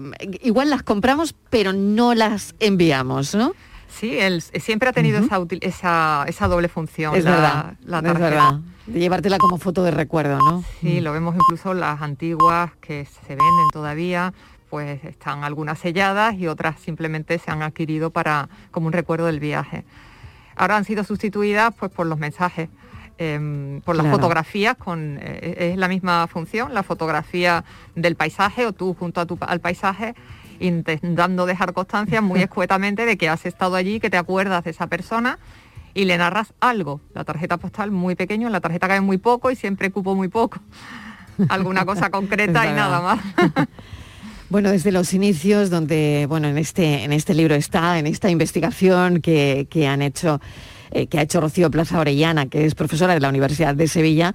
[0.43, 3.53] igual las compramos, pero no las enviamos, ¿no?
[3.89, 7.15] Sí, él siempre ha tenido esa, util- esa, esa doble función.
[7.17, 8.61] Es la- verdad, la es verdad.
[8.87, 10.65] De llevártela como foto de recuerdo, ¿no?
[10.81, 14.33] Sí, lo vemos incluso las antiguas que se venden todavía,
[14.71, 19.41] pues están algunas selladas y otras simplemente se han adquirido para como un recuerdo del
[19.41, 19.85] viaje.
[20.57, 22.69] Ahora han sido sustituidas pues por los mensajes,
[23.19, 24.17] em, por las Claro.
[24.17, 29.27] fotografías con eh, es la misma función, la fotografía del paisaje o tú junto a
[29.27, 30.15] tu, al paisaje
[30.61, 34.87] intentando dejar constancia muy escuetamente de que has estado allí, que te acuerdas de esa
[34.87, 35.39] persona
[35.95, 37.01] y le narras algo.
[37.15, 40.29] La tarjeta postal muy pequeño, en la tarjeta cae muy poco y siempre cupo muy
[40.29, 40.61] poco.
[41.49, 43.21] Alguna cosa concreta y nada más.
[44.51, 49.21] Bueno, desde los inicios, donde, bueno, en este, en este libro está, en esta investigación
[49.21, 50.41] que, que han hecho,
[50.91, 54.35] eh, que ha hecho Rocío Plaza Orellana, que es profesora de la Universidad de Sevilla,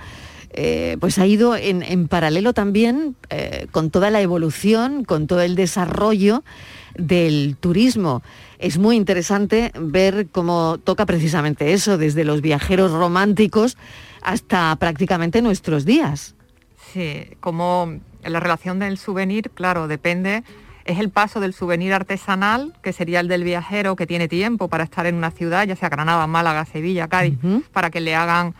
[0.55, 5.41] eh, pues ha ido en, en paralelo también eh, con toda la evolución, con todo
[5.41, 6.43] el desarrollo
[6.95, 8.21] del turismo.
[8.59, 13.77] Es muy interesante ver cómo toca precisamente eso, desde los viajeros románticos
[14.21, 16.35] hasta prácticamente nuestros días.
[16.93, 20.43] Sí, como la relación del souvenir, claro, depende,
[20.85, 24.83] es el paso del souvenir artesanal, que sería el del viajero que tiene tiempo para
[24.83, 27.37] estar en una ciudad, ya sea Granada, Málaga, Sevilla, Cádiz,
[27.71, 28.53] para que le hagan,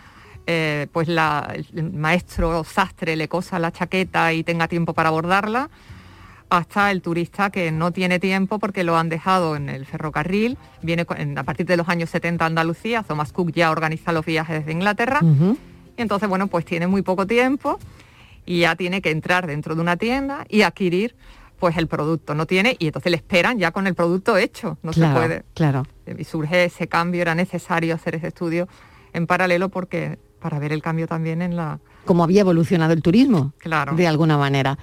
[0.48, 5.70] eh, pues la- el maestro sastre le cosa la chaqueta y tenga tiempo para bordarla,
[6.50, 11.06] hasta el turista que no tiene tiempo porque lo han dejado en el ferrocarril, viene
[11.18, 14.60] en- a partir de los años 70 a Andalucía, Thomas Cook ya organiza los viajes
[14.60, 15.20] desde Inglaterra,
[15.98, 17.80] y entonces, bueno, pues tiene muy poco tiempo
[18.46, 21.16] y ya tiene que entrar dentro de una tienda y adquirir
[21.64, 22.36] pues el producto.
[22.36, 24.78] No tiene, y entonces le esperan ya con el producto hecho.
[24.84, 25.44] No Claro, se puede.
[25.54, 25.84] Claro.
[26.20, 28.68] Y surge ese cambio, era necesario hacer ese estudio
[29.14, 31.80] en paralelo porque para ver el cambio también en la.
[32.04, 33.96] Cómo había evolucionado el turismo, Claro.
[33.96, 34.78] de alguna manera.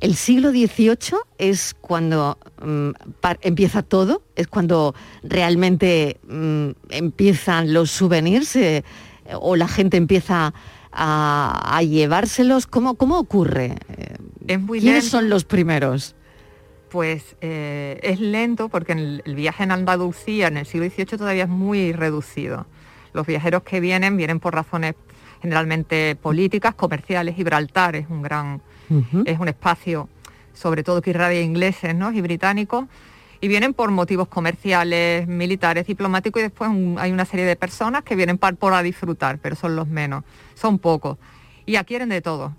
[0.00, 2.90] El siglo XVIII es cuando mm,
[3.42, 8.82] empieza todo, es cuando realmente mm, empiezan los souvenirs eh,
[9.34, 10.52] o la gente empieza
[10.98, 12.66] a, a llevárselos.
[12.66, 13.76] ¿Cómo, cómo ocurre?
[13.96, 14.16] Eh,
[14.48, 15.16] Es muy ¿Quiénes lento.
[15.18, 16.14] son los primeros?
[16.90, 21.04] Pues eh, es lento porque en el, el viaje en Andalucía en el siglo XVIII
[21.18, 22.66] todavía es muy reducido.
[23.12, 24.94] Los viajeros que vienen vienen por razones
[25.42, 27.36] generalmente políticas, comerciales.
[27.36, 28.60] Gibraltar es un gran,
[29.24, 30.08] es un espacio,
[30.52, 32.10] sobre todo que irradia ingleses ¿no?
[32.12, 32.86] y británicos,
[33.40, 38.02] y vienen por motivos comerciales, militares, diplomáticos, y después un- hay una serie de personas
[38.02, 40.24] que vienen par- por a disfrutar, pero son los menos,
[40.54, 41.18] son pocos.
[41.66, 42.54] Y adquieren de todo.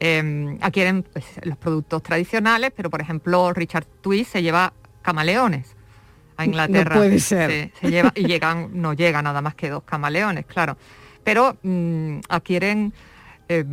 [0.00, 5.74] Eh, adquieren pues, los productos tradicionales, pero por ejemplo Richard Twist se lleva camaleones
[6.36, 6.94] a No Inglaterra.
[6.96, 7.72] puede ser.
[7.80, 10.76] Se lleva, y llegan, no llega nada más que dos camaleones, claro.
[11.24, 12.92] Pero mm, adquieren
[13.48, 13.64] eh,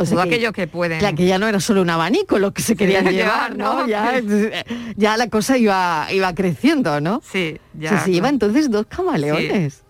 [0.00, 1.00] O sea que- aquello que pueden.
[1.00, 3.80] Claro, que ya no era solo un abanico lo que se querían llevar, ¿no?
[3.80, 3.86] ¿no?
[3.88, 4.20] Ya,
[4.96, 7.20] ya la cosa iba, iba creciendo, ¿no?
[7.24, 7.90] Sí, O ya.
[7.90, 9.82] sea, se lleva entonces dos camaleones.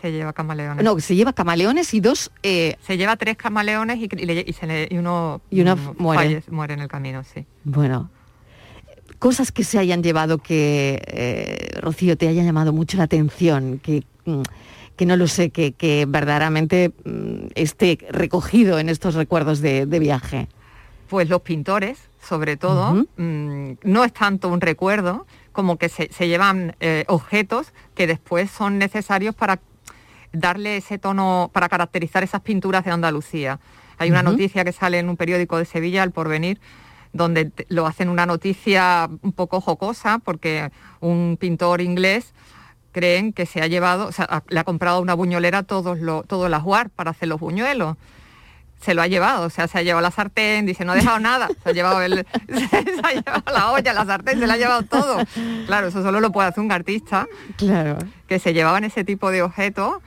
[0.00, 0.84] Se lleva camaleones.
[0.84, 2.32] No, se lleva camaleones y dos...
[2.42, 5.76] eh, Se lleva tres camaleones y, y le- y se le- y uno, Y uno
[5.76, 6.22] mm, muere.
[6.40, 7.44] falle- muere en el camino, sí.
[7.62, 8.10] Bueno,
[9.18, 14.02] cosas que se hayan llevado que, eh, Rocío, te haya llamado mucho la atención, que,
[14.24, 14.42] mm,
[14.96, 19.98] que no lo sé, que, que verdaderamente mm, esté recogido en estos recuerdos de, de
[19.98, 20.48] viaje.
[21.08, 26.28] Pues los pintores, sobre todo, mm, no es tanto un recuerdo como que se, se
[26.28, 29.60] llevan eh, objetos que después son necesarios para
[30.32, 33.60] darle ese tono, para caracterizar esas pinturas de Andalucía.
[33.98, 36.60] Hay una noticia que sale en un periódico de Sevilla, El Porvenir,
[37.12, 42.32] donde lo hacen una noticia un poco jocosa, porque un pintor inglés
[42.92, 46.22] creen que se ha llevado, o sea, ha- le ha comprado una buñolera todos lo,
[46.22, 47.96] todo el ajuar para hacer los buñuelos.
[48.80, 51.20] Se lo ha llevado, o sea, se ha llevado la sartén, dice, no ha dejado
[51.20, 54.56] nada, se ha llevado, el, se ha llevado la olla, la sartén, se la ha
[54.56, 55.18] llevado todo.
[55.66, 57.98] Claro, eso solo lo puede hacer un artista Claro.
[58.26, 59.98] que se llevaban ese tipo de objetos,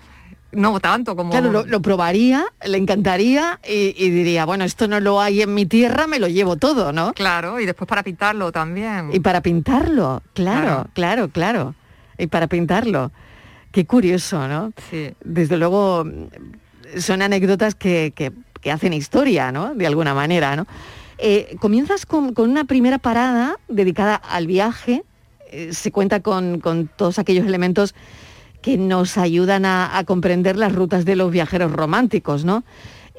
[0.52, 1.32] no tanto como...
[1.32, 5.54] Claro, lo, lo probaría, le encantaría y, y diría, bueno, esto no lo hay en
[5.54, 7.13] mi tierra, me lo llevo todo, ¿no?
[7.13, 9.10] Claro, y después para pintarlo también.
[9.13, 11.76] Y para pintarlo, claro, claro, claro.
[12.17, 13.12] Y para pintarlo.
[13.71, 14.71] Qué curioso, ¿no?
[14.89, 15.13] Sí.
[15.23, 16.06] Desde luego,
[16.97, 18.32] son anécdotas que, que-
[18.65, 19.75] que hacen historia, ¿no?
[19.75, 20.65] De alguna manera, ¿no?
[21.19, 25.04] Eh, comienzas con, una primera parada dedicada al viaje,
[25.51, 26.60] eh, se cuenta con,
[26.95, 27.93] todos aquellos elementos
[28.63, 32.63] que nos ayudan a, comprender las rutas de los viajeros románticos, ¿no?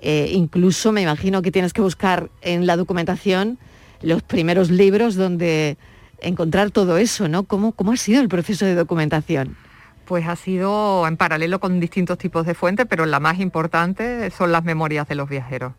[0.02, 3.56] Eh, incluso me imagino que tienes que buscar en la documentación
[4.02, 5.76] los primeros libros donde
[6.20, 7.44] encontrar todo eso, ¿no?
[7.44, 9.56] ¿Cómo, cómo ha sido el proceso de documentación?
[10.04, 14.52] Pues ha sido en paralelo con distintos tipos de fuentes, pero la más importante son
[14.52, 15.72] las memorias de los viajeros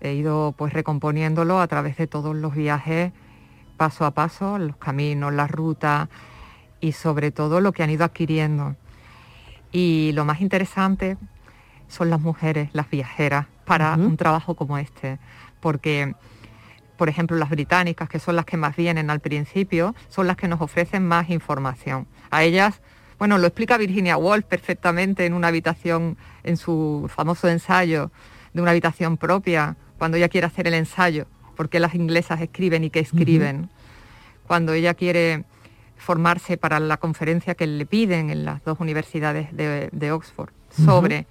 [0.00, 3.12] he ido pues recomponiéndolo a través de todos los viajes
[3.76, 6.08] paso a paso, los caminos, las rutas
[6.80, 8.74] y sobre todo lo que han ido adquiriendo.
[9.70, 11.16] Y lo más interesante
[11.86, 15.18] son las mujeres, las viajeras, para un trabajo como este,
[15.60, 16.14] porque,
[16.98, 20.48] por ejemplo, las británicas, que son las que más vienen al principio, son las que
[20.48, 22.06] nos ofrecen más información.
[22.30, 22.82] A ellas,
[23.18, 28.10] bueno, lo explica Virginia Woolf perfectamente en una habitación, en su famoso ensayo
[28.52, 32.90] de una habitación propia, cuando ella quiere hacer el ensayo, porque las inglesas escriben y
[32.90, 33.70] qué escriben,
[34.46, 35.44] cuando ella quiere
[35.96, 41.26] formarse para la conferencia que le piden en las dos universidades de, Oxford sobre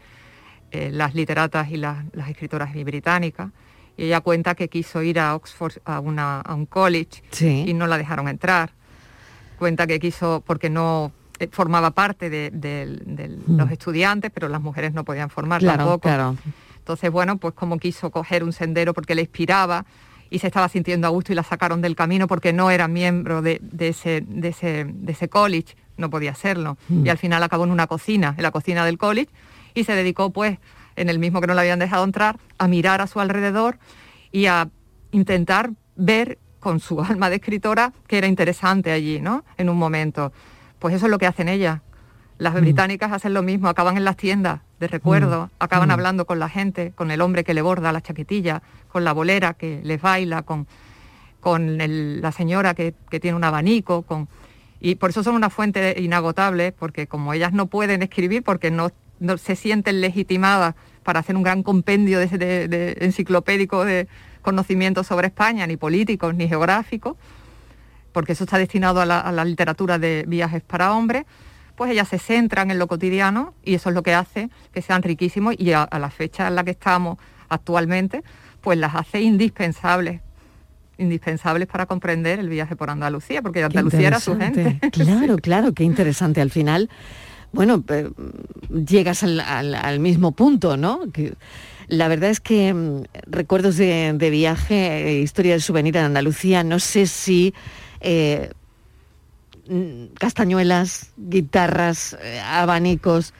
[0.72, 3.50] eh, las literatas y las, escritoras británicas.
[3.98, 8.28] Y ella cuenta que quiso ir a Oxford a, un college y no la dejaron
[8.28, 8.72] entrar.
[9.58, 15.04] Cuenta que quiso, porque no eh, formaba parte de, los estudiantes, pero las mujeres no
[15.04, 16.02] podían formar tampoco.
[16.02, 16.38] Claro.
[16.78, 19.86] Entonces, bueno, pues como quiso coger un sendero porque le inspiraba
[20.30, 23.42] y se estaba sintiendo a gusto y la sacaron del camino porque no era miembro
[23.42, 26.78] de, ese, de, ese, college, no podía serlo.
[26.90, 27.06] Mm.
[27.06, 29.30] Y al final acabó en una cocina, en la cocina del college,
[29.74, 30.60] y se dedicó pues,
[30.98, 33.80] en el mismo que no le habían dejado entrar, a mirar a su alrededor
[34.32, 34.70] y a
[35.12, 39.46] intentar ver con su alma de escritora que era interesante allí, ¿no?
[39.58, 40.34] En un momento.
[40.80, 41.82] Pues eso es lo que hacen ellas.
[42.38, 42.60] Las mm.
[42.60, 45.50] británicas hacen lo mismo, acaban en las tiendas de recuerdo, mm.
[45.60, 45.92] acaban mm.
[45.92, 49.54] hablando con la gente, con el hombre que le borda la chaquetilla, con la bolera
[49.54, 50.68] que les baila, con,
[51.40, 51.78] con
[52.22, 54.28] la señora que, tiene un abanico, con...
[54.80, 58.92] y por eso son una fuente inagotable, porque como ellas no pueden escribir, porque no,
[59.38, 60.76] se sienten legitimadas
[61.08, 64.10] para hacer un gran compendio de, enciclopédico de
[64.42, 67.16] conocimientos sobre España, ni políticos ni geográficos,
[68.12, 71.24] porque eso está destinado a la literatura de viajes para hombres,
[71.78, 75.02] pues ellas se centran en lo cotidiano y eso es lo que hace que sean
[75.02, 77.18] riquísimos y a, la fecha en la que estamos
[77.48, 78.22] actualmente,
[78.60, 80.20] pues las hace indispensables
[80.98, 84.78] indispensables para comprender el viaje por Andalucía, porque Andalucía era su gente.
[84.92, 86.42] Claro, claro, qué interesante.
[86.42, 86.90] Al final,
[87.52, 87.84] bueno,
[88.70, 91.02] llegas al, mismo punto, ¿no?
[91.88, 96.80] La verdad es que mm, recuerdos de, viaje, eh, historia del souvenir en Andalucía, no
[96.80, 97.54] sé si
[98.02, 98.52] eh,
[99.70, 103.34] Mm, castañuelas, guitarras, eh, abanicos,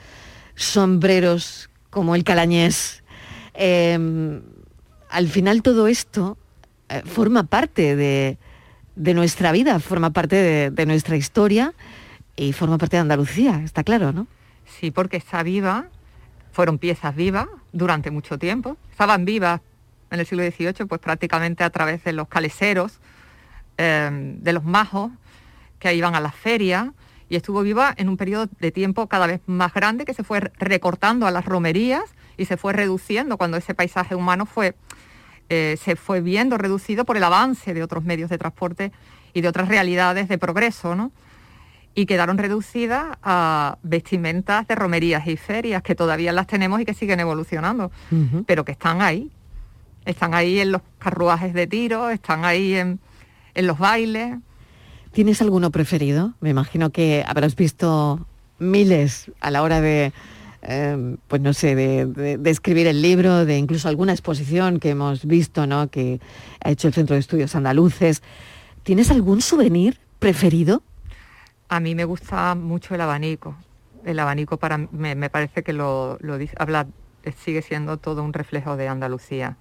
[0.56, 3.02] sombreros como el calañés.
[3.54, 4.42] Em,
[5.08, 6.36] al final todo esto
[6.90, 8.36] eh, forma parte de,
[9.14, 11.72] nuestra vida, forma parte de, nuestra historia
[12.38, 14.28] y forma parte de Andalucía, está claro, ¿no?
[14.64, 15.88] Sí, porque está viva,
[16.52, 19.60] fueron piezas vivas durante mucho tiempo, estaban vivas
[20.10, 23.00] en el siglo XVIII, pues prácticamente a través de los caleseros,
[23.76, 25.10] em, de los majos,
[25.80, 26.88] que iban a las ferias
[27.28, 30.40] y estuvo viva en un periodo de tiempo cada vez más grande que se fue
[30.58, 32.04] recortando a las romerías
[32.36, 34.76] y se fue reduciendo cuando ese paisaje humano fue,
[35.48, 38.92] eh, se fue viendo reducido por el avance de otros medios de transporte
[39.34, 41.12] y de otras realidades de progreso, ¿no?
[41.98, 46.94] Y quedaron reducidas a vestimentas de romerías y ferias que todavía las tenemos y que
[46.94, 47.90] siguen evolucionando,
[48.46, 49.30] pero que están ahí.
[50.04, 53.00] Están ahí en los carruajes de tiro, están ahí en,
[53.54, 54.38] en los bailes,
[55.12, 56.34] ¿Tienes alguno preferido?
[56.40, 58.26] Me imagino que habrás visto
[58.58, 60.12] miles a la hora de,
[60.62, 65.66] em, pues no sé, de, escribir el libro, de incluso alguna exposición que hemos visto,
[65.66, 65.90] ¿no?
[65.90, 66.20] Que
[66.62, 68.22] ha hecho el Centro de Estudios Andaluces.
[68.82, 70.82] ¿Tienes algún souvenir preferido?
[71.68, 73.56] A mí me gusta mucho el abanico.
[74.04, 76.86] El abanico para me, me parece que lo, lo habla,
[77.36, 79.56] sigue siendo todo un reflejo de Andalucía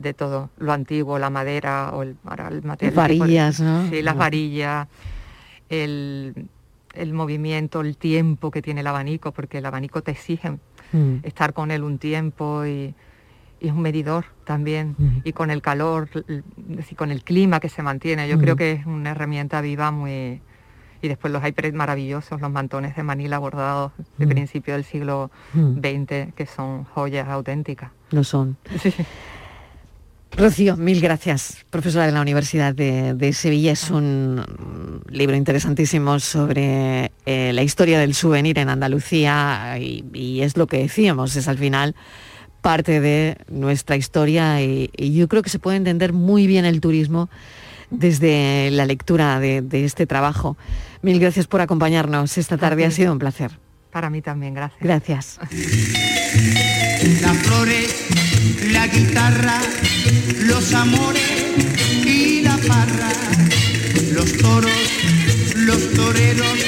[0.00, 2.62] de todo, lo antiguo, la madera o el, material.
[2.80, 3.88] Las varillas, ¿no?
[3.88, 4.88] Sí, las varillas,
[5.68, 6.48] el,
[7.12, 10.52] movimiento, el tiempo que tiene el abanico, porque el abanico te exige
[10.92, 11.16] mm.
[11.22, 12.94] estar con él un tiempo y,
[13.60, 15.18] es un medidor también, mm.
[15.24, 16.08] y con el calor,
[16.90, 18.26] y con el clima que se mantiene.
[18.26, 18.58] Yo creo mm.
[18.58, 20.40] que es una herramienta viva muy...
[21.02, 26.34] Y después los iPads maravillosos, los mantones de Manila bordados de principio del siglo XX,
[26.34, 27.90] que son joyas auténticas.
[28.10, 28.56] Lo son.
[30.36, 33.72] Rocío, mil gracias, profesora de la Universidad de, Sevilla.
[33.72, 40.66] Es un libro interesantísimo sobre eh, la historia del souvenir en Andalucía y, es lo
[40.66, 41.96] que decíamos, es al final
[42.62, 46.80] parte de nuestra historia y, y yo creo que se puede entender muy bien el
[46.80, 47.28] turismo
[47.90, 50.56] desde la lectura de, de este trabajo.
[51.02, 53.58] Mil gracias por acompañarnos esta tarde, ha sido un placer.
[53.90, 54.80] Para mí también, gracias.
[54.80, 55.38] Gracias.
[57.22, 58.06] Las flores,
[58.72, 59.58] la guitarra,
[60.42, 61.22] los amores
[62.04, 63.10] y la parra,
[64.12, 64.72] los toros,
[65.56, 66.64] los toreros,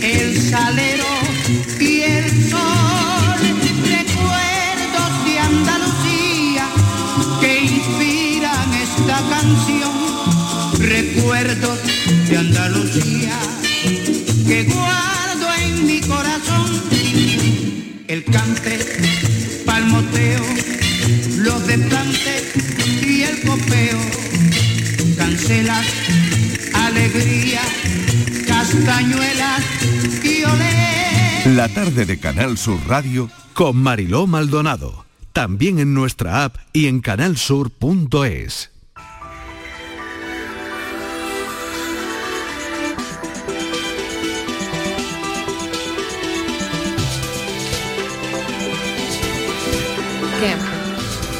[0.00, 1.15] el salero
[11.26, 11.80] Recuerdos
[12.28, 13.36] de Andalucía
[14.46, 16.82] que guardo en mi corazón.
[18.06, 18.78] El cante,
[19.66, 20.44] palmoteo,
[21.38, 22.54] los desplantes
[23.04, 23.98] y el copeo.
[25.16, 25.84] Cancelas,
[26.72, 27.62] alegría,
[28.46, 29.64] castañuelas
[30.22, 31.56] y olé.
[31.56, 35.04] La tarde de Canal Sur Radio con Mariló Maldonado.
[35.32, 38.75] También en nuestra app y en canalsur.es.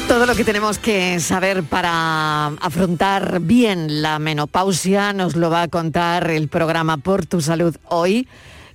[0.07, 5.67] todo lo que tenemos que saber para afrontar bien la menopausia nos lo va a
[5.67, 8.27] contar el programa Por tu Salud hoy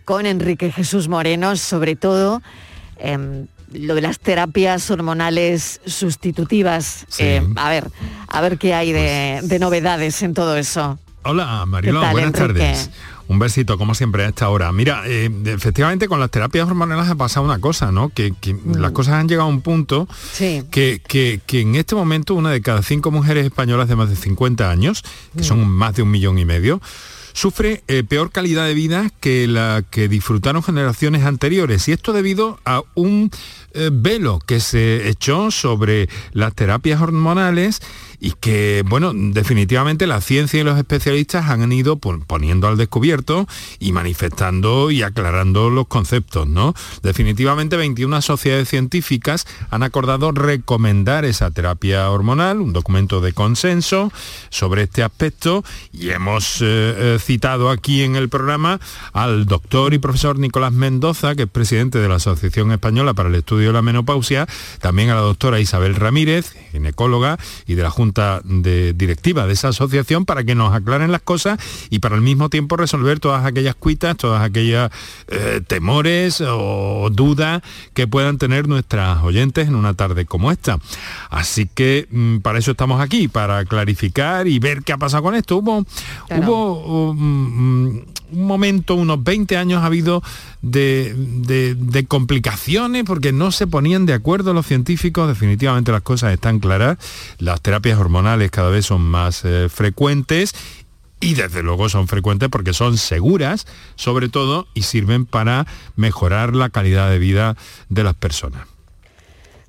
[0.04, 2.42] con Enrique Jesús Moreno, sobre todo
[2.98, 7.06] em, lo de las terapias hormonales sustitutivas.
[7.18, 7.88] Eh, a ver,
[8.28, 10.98] a ver qué hay de, de novedades en todo eso.
[11.24, 12.60] Hola Mariló, ¿Qué tal, buenas Enrique?
[12.60, 12.90] tardes.
[13.28, 14.70] Un besito, como siempre, a esta hora.
[14.72, 18.08] Mira, eh, efectivamente con las terapias hormonales ha pasado una cosa, ¿no?
[18.10, 20.62] Que, que las cosas han llegado a un punto Sí.
[20.70, 24.16] que, que- que en este momento una de cada cinco mujeres españolas de más de
[24.16, 25.02] 50 años,
[25.36, 26.80] que son más de un millón y medio,
[27.34, 31.88] sufre eh, peor calidad de vida que la que disfrutaron generaciones anteriores.
[31.88, 33.30] Y esto debido a un
[33.72, 37.80] eh, velo que se echó sobre las terapias hormonales
[38.24, 43.48] y que, bueno, definitivamente la ciencia y los especialistas han ido pon- poniendo al descubierto
[43.80, 46.72] y manifestando y aclarando los conceptos, ¿no?
[47.02, 54.12] Definitivamente 21 sociedades científicas han acordado recomendar esa terapia hormonal, un documento de consenso
[54.50, 58.78] sobre este aspecto y hemos eh, eh, citado aquí en el programa
[59.12, 63.34] al doctor y profesor Nicolás Mendoza, que es presidente de la Asociación Española para el
[63.34, 64.46] Estudio de la Menopausia,
[64.80, 68.11] también a la doctora Isabel Ramírez, ginecóloga y de la Junta
[68.44, 71.58] de Directiva de esa asociación, para que nos aclaren las cosas
[71.90, 74.90] y para al mismo tiempo resolver todas aquellas cuitas, todas aquellas
[75.28, 77.62] eh, temores o dudas
[77.94, 80.78] que puedan tener nuestras oyentes en una tarde como esta.
[81.30, 85.34] Así que mm, para eso estamos aquí, para clarificar y ver qué ha pasado con
[85.34, 85.56] esto.
[85.56, 85.84] Hubo,
[86.28, 86.42] Claro.
[86.52, 88.02] hubo um,
[88.32, 90.22] un momento, unos 20 años ha habido
[90.62, 96.98] de, complicaciones porque no se ponían de acuerdo los científicos, definitivamente las cosas están claras,
[97.38, 100.54] las terapias hormonales cada vez son más eh, frecuentes
[101.20, 106.70] y desde luego son frecuentes porque son seguras, sobre todo, y sirven para mejorar la
[106.70, 107.56] calidad de vida
[107.88, 108.66] de las personas.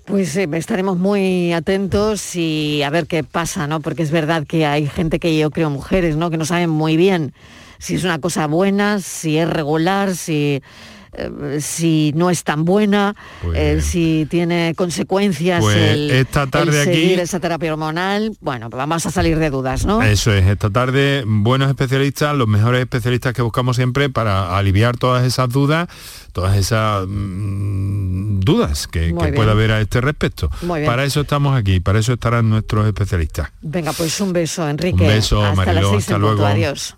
[0.06, 3.80] Pues eh, estaremos muy atentos y a ver qué pasa, ¿no?
[3.80, 6.30] Porque es verdad que hay gente que yo creo mujeres, ¿no?
[6.30, 7.34] Que no saben muy bien
[7.84, 10.62] si es una cosa buena, si es regular, si
[11.16, 13.16] eh, si no es tan buena,
[13.54, 18.36] eh, si tiene consecuencias Pues el, esta tarde el aquí- seguir esa terapia hormonal.
[18.42, 20.02] Bueno, pues vamos a salir de dudas, ¿no?
[20.02, 25.24] Eso es, esta tarde buenos especialistas, los mejores especialistas que buscamos siempre para aliviar todas
[25.24, 25.88] esas dudas,
[26.32, 30.50] todas esas mm, dudas que, que pueda haber a este respecto.
[30.68, 33.52] Para eso estamos aquí, para eso estarán nuestros especialistas.
[33.62, 35.04] Venga, pues un beso, Enrique.
[35.04, 36.28] Un beso, Hasta las Mariló, seis hasta punto.
[36.28, 36.46] luego.
[36.48, 36.98] Adiós.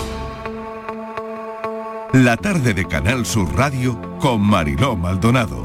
[2.13, 5.63] La tarde de Canal Sur Radio con Mariló Maldonado.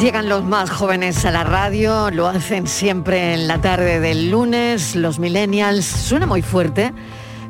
[0.00, 4.96] Llegan los más jóvenes a la radio, lo hacen siempre en la tarde del lunes,
[4.96, 6.94] los millennials, suena muy fuerte,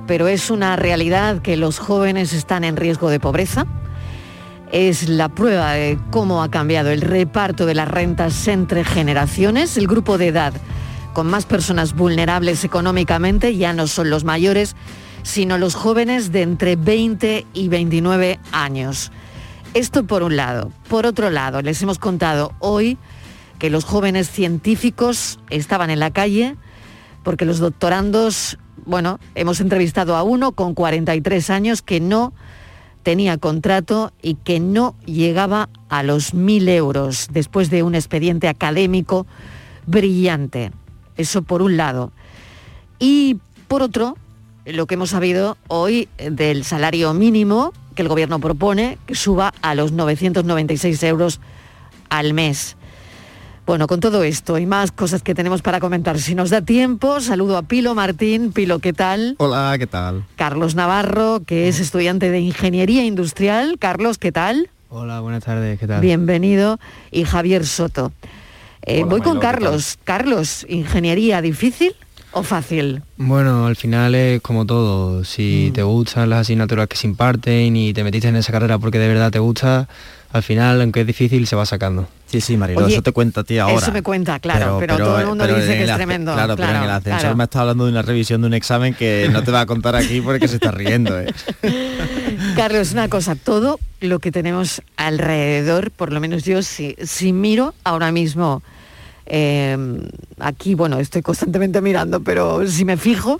[0.09, 3.67] pero es una realidad que los jóvenes están en riesgo de pobreza.
[4.73, 9.77] es la prueba de cómo ha cambiado el reparto de las rentas entre generaciones.
[9.77, 10.53] El grupo de edad
[11.13, 14.77] con más personas vulnerables económicamente ya no son los mayores,
[15.23, 19.13] sino los jóvenes de entre 20 y 29 años.
[19.75, 20.73] Esto por un lado.
[20.89, 22.99] Por otro lado, les hemos contado hoy
[23.59, 26.57] que los jóvenes científicos estaban en la calle
[27.29, 28.57] porque los doctorandos,
[28.87, 32.33] bueno, hemos entrevistado a uno con 43 años que no
[33.03, 39.26] tenía contrato y que no llegaba a los mil euros después de un expediente académico
[39.85, 40.72] brillante.
[41.18, 42.12] Eso por un lado.
[42.99, 43.37] Y
[43.68, 44.16] por otro,
[44.64, 49.74] lo que hemos sabido hoy del salario mínimo que el gobierno propone, que suba a
[49.74, 51.41] los 996 euros
[52.09, 52.78] al mes.
[53.69, 57.21] Bueno, con todo esto y más cosas que tenemos para comentar, si nos da tiempo,
[57.21, 58.51] saludo a Pilo Martín.
[58.51, 59.35] Pilo, ¿qué tal?
[59.37, 60.25] Hola, ¿qué tal?
[60.37, 63.77] Carlos Navarro, que es estudiante de Ingeniería Industrial.
[63.79, 64.71] Carlos, ¿qué tal?
[64.89, 66.01] Hola, buenas tardes, ¿qué tal?
[66.01, 66.81] Bienvenido.
[67.11, 68.11] Y Javier Soto.
[68.87, 69.99] Eh, Hola, voy con Mailo, ¿qué Carlos.
[70.03, 71.95] Carlos, ¿ingeniería difícil
[72.33, 73.03] o fácil?
[73.19, 75.21] Bueno, al final es como todo.
[75.21, 75.25] Mm.
[75.27, 78.99] Si te gustan las asignaturas que se imparten y te metiste en esa carrera porque
[78.99, 79.91] de verdad te gusta,
[80.33, 82.09] al final, aunque es difícil, se va sacando.
[82.31, 83.79] Sí, sí, Marilo, Oye, eso te cuenta a ti ahora.
[83.79, 86.35] Eso me cuenta, claro, pero, todo el mundo dice que es tremendo.
[86.35, 87.37] Claro, pero en el ascensor claro.
[87.37, 89.97] me está hablando de una revisión de un examen que no te va a contar
[89.97, 91.18] aquí porque se está riendo.
[91.18, 91.33] ¿eh?
[92.57, 97.72] Carlos, una cosa, todo lo que tenemos alrededor, por lo menos yo, si, si miro
[97.83, 98.62] ahora mismo,
[99.24, 99.76] eh,
[100.39, 103.39] aquí, bueno, estoy constantemente mirando, pero si me fijo,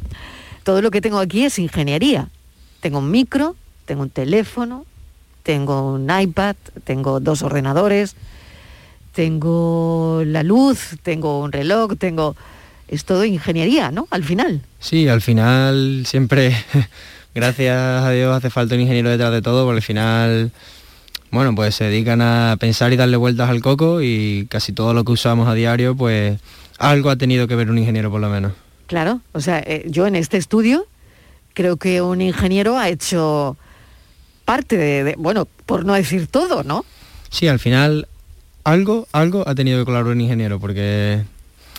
[0.63, 2.31] todo lo que tengo aquí es ingeniería.
[2.81, 4.87] Tengo un micro, tengo un teléfono,
[5.43, 8.17] tengo un iPad, tengo dos ordenadores,
[9.13, 12.37] tengo la luz, tengo un reloj, tengo...
[12.89, 14.09] Es todo ingeniería, ¿no?
[14.11, 14.63] Al final.
[14.81, 16.57] Sí, al final siempre,
[17.35, 20.53] gracias a Dios, hace falta un ingeniero detrás de todo, porque al final,
[21.31, 25.05] bueno, pues se dedican a pensar y darle vueltas al coco y casi todo lo
[25.05, 26.41] que usamos a diario, pues
[26.79, 28.53] algo ha tenido que ver un ingeniero por lo menos.
[28.87, 30.87] Claro, o sea, eh, yo en este estudio
[31.53, 33.59] creo que un ingeniero ha hecho
[34.47, 36.87] parte de, de- bueno, por no decir todo, ¿no?
[37.29, 38.09] Sí, al final
[38.65, 41.23] algo, algo ha tenido que colaborar un ingeniero, porque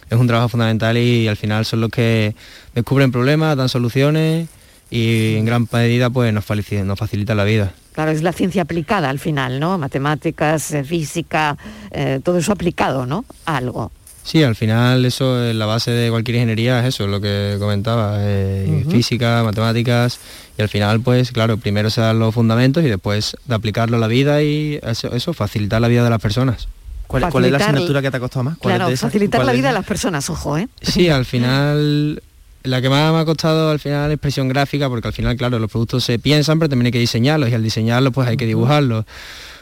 [0.09, 2.35] es un trabajo fundamental y al final son los que
[2.73, 4.47] descubren problemas, dan soluciones
[4.89, 7.73] y en gran medida pues nos facilita, nos facilita la vida.
[7.93, 9.77] Claro, es la ciencia aplicada al final, ¿no?
[9.77, 11.57] Matemáticas, eh, física,
[11.91, 13.25] eh, todo eso aplicado, ¿no?
[13.45, 13.91] Algo.
[14.29, 18.17] Sí, al final eso es la base de cualquier ingeniería, es eso, lo que comentaba,
[18.19, 20.19] eh, física, matemáticas,
[20.55, 23.99] y al final pues claro, primero se dan los fundamentos y después de aplicarlo a
[23.99, 26.67] la vida y eso, eso facilitar la vida de las personas.
[27.07, 28.57] ¿Cuál, cuál es la asignatura que te ha costado más?
[28.59, 29.57] ¿Cuál es Claro, facilitar ¿Cuál la es?
[29.57, 30.67] vida de las personas, ojo, ¿eh?
[30.79, 32.21] Sí, al final
[32.61, 35.57] la que más me ha costado al final es expresión gráfica, porque al final, claro,
[35.57, 38.45] los productos se piensan, pero también hay que diseñarlos y al diseñarlos pues hay que
[38.45, 39.05] dibujarlos.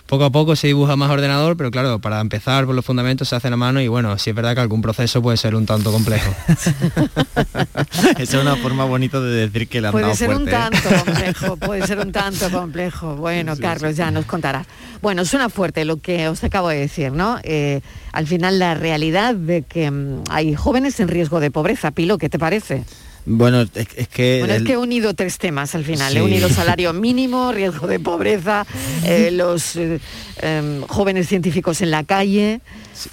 [0.07, 3.35] Poco a poco se dibuja más ordenador, pero claro, para empezar por los fundamentos se
[3.35, 5.91] hacen a mano y bueno, sí es verdad que algún proceso puede ser un tanto
[5.91, 6.33] complejo.
[8.17, 10.51] Esa es una forma bonita de decir que han Puede dado ser un ¿eh?
[10.51, 13.17] tanto complejo, puede ser un tanto complejo.
[13.17, 14.65] Bueno, Carlos, ya nos contarás.
[15.01, 17.39] Bueno, suena fuerte lo que os acabo de decir, ¿no?
[17.43, 17.81] Eh,
[18.13, 21.91] al final la realidad de que mm, hay jóvenes en riesgo de pobreza.
[21.91, 22.85] Pilo, ¿qué te parece?
[23.29, 24.39] Bueno, es, es que...
[24.39, 26.15] Bueno, es que he unido tres temas al final.
[26.15, 28.65] He unido salario mínimo, riesgo de pobreza,
[29.03, 29.99] eh, los eh,
[30.41, 32.61] em, jóvenes científicos en la calle.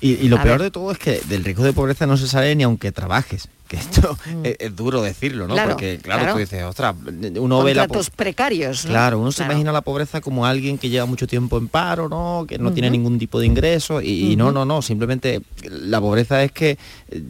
[0.00, 0.66] Y, y lo A peor ver.
[0.66, 3.48] de todo es que del riesgo de pobreza no se sale ni aunque trabajes.
[3.74, 5.54] Que esto es, es duro decirlo, ¿no?
[5.54, 5.56] Mm.
[5.56, 6.32] Claro, Porque, claro, claro.
[6.34, 6.94] tú dices, ostras,
[7.38, 7.88] uno ve la...
[7.88, 8.84] po- precarios.
[8.84, 8.90] ¿no?
[8.90, 9.52] Claro, uno se Claro.
[9.52, 12.44] imagina la pobreza como alguien que lleva mucho tiempo en paro, ¿no?
[12.48, 16.42] Que no tiene ningún tipo de ingreso y, y no, no, no, simplemente la pobreza
[16.42, 16.78] es que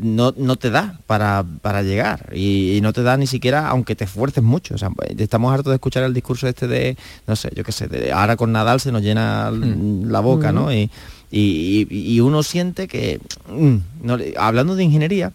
[0.01, 3.95] no, no te da para, para llegar y, y no te da ni siquiera aunque
[3.97, 4.75] te esfuerces mucho.
[4.75, 7.87] O sea, estamos hartos de escuchar el discurso este de, no sé, yo qué sé,
[7.89, 10.11] de ahora con Nadal se nos llena Mm.
[10.11, 10.73] la boca, ¿no?
[10.73, 10.91] Y,
[11.31, 15.33] y- y- y uno siente que, mm, no hablando de ingeniería,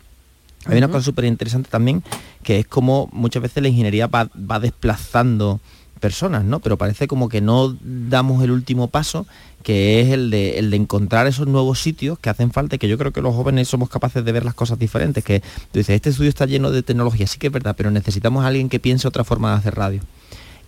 [0.65, 2.03] hay una cosa súper interesante también,
[2.43, 5.59] que es como muchas veces la ingeniería va, va desplazando
[5.99, 6.59] personas, ¿no?
[6.59, 9.27] Pero parece como que no damos el último paso,
[9.63, 12.87] que es el de, el de encontrar esos nuevos sitios que hacen falta y que
[12.87, 15.95] yo creo que los jóvenes somos capaces de ver las cosas diferentes, que tú dices,
[15.95, 18.79] este estudio está lleno de tecnología, sí que es verdad, pero necesitamos a alguien que
[18.79, 20.01] piense otra forma de hacer radio.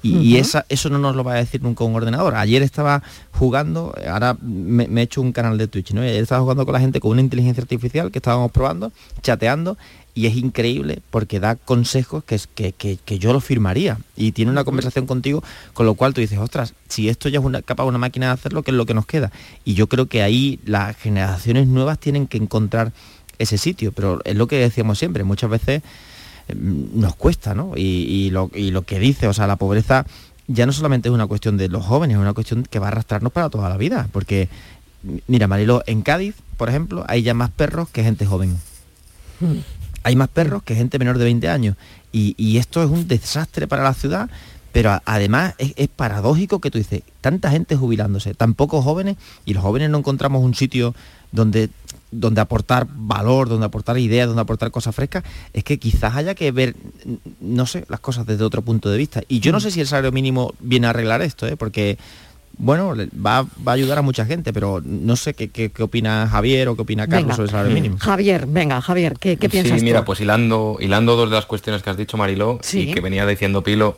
[0.04, 0.42] Y, y Ujú.
[0.42, 2.36] esa, eso no nos lo va a decir nunca un ordenador.
[2.36, 6.02] Ayer estaba jugando, ahora me, he hecho un canal de Twitch, ¿no?
[6.02, 8.92] Ayer estaba jugando con la gente con una inteligencia artificial que estábamos probando,
[9.22, 9.78] chateando,
[10.14, 13.98] y es increíble porque da consejos que, que, que- que yo lo firmaría.
[14.18, 15.44] Y tiene una conversación contigo,
[15.74, 18.34] con lo cual tú dices, ostras, si esto ya es una, capaz una máquina de
[18.34, 19.32] hacerlo, ¿qué es lo que nos queda?
[19.64, 22.92] Y yo creo que ahí las generaciones nuevas tienen que encontrar
[23.38, 25.82] ese sitio, pero es lo que decíamos siempre, muchas veces
[26.56, 27.74] nos cuesta, ¿no?
[27.76, 30.06] Y, y lo, y lo que dice, o sea, la pobreza
[30.48, 32.90] ya no solamente es una cuestión de los jóvenes, es una cuestión que va a
[32.90, 34.50] arrastrarnos para toda la vida, porque
[35.28, 38.58] mira, Marilo, en Cádiz, por ejemplo, hay ya más perros que gente joven.
[39.40, 39.58] Hmm.
[40.04, 41.76] Hay más perros que gente menor de 20 años.
[42.12, 44.30] Y, y esto es un desastre para la ciudad,
[44.72, 49.18] pero a- además es, es paradójico que tú dices, tanta gente jubilándose, tan pocos jóvenes,
[49.46, 50.94] y los jóvenes no encontramos un sitio
[51.32, 51.70] donde
[52.12, 56.52] donde aportar valor, donde aportar ideas, donde aportar cosas frescas, es que quizás haya que
[56.52, 56.76] ver,
[57.40, 59.22] no sé, las cosas desde otro punto de vista.
[59.28, 61.56] Y yo no sé si el salario mínimo viene a arreglar esto, ¿eh?
[61.56, 61.98] porque,
[62.58, 62.94] bueno,
[63.26, 66.68] va, va a ayudar a mucha gente, pero no sé qué, qué- qué opina Javier
[66.68, 67.36] o qué opina Carlos Venga.
[67.36, 67.98] sobre el salario mínimo.
[67.98, 70.06] Javier, venga, Javier, ¿qué, qué piensas Sí, mira, tú?
[70.08, 72.90] pues hilando, hilando dos de las cuestiones que has dicho, Mariló, Sí.
[72.90, 73.98] y que venía diciendo Pilo,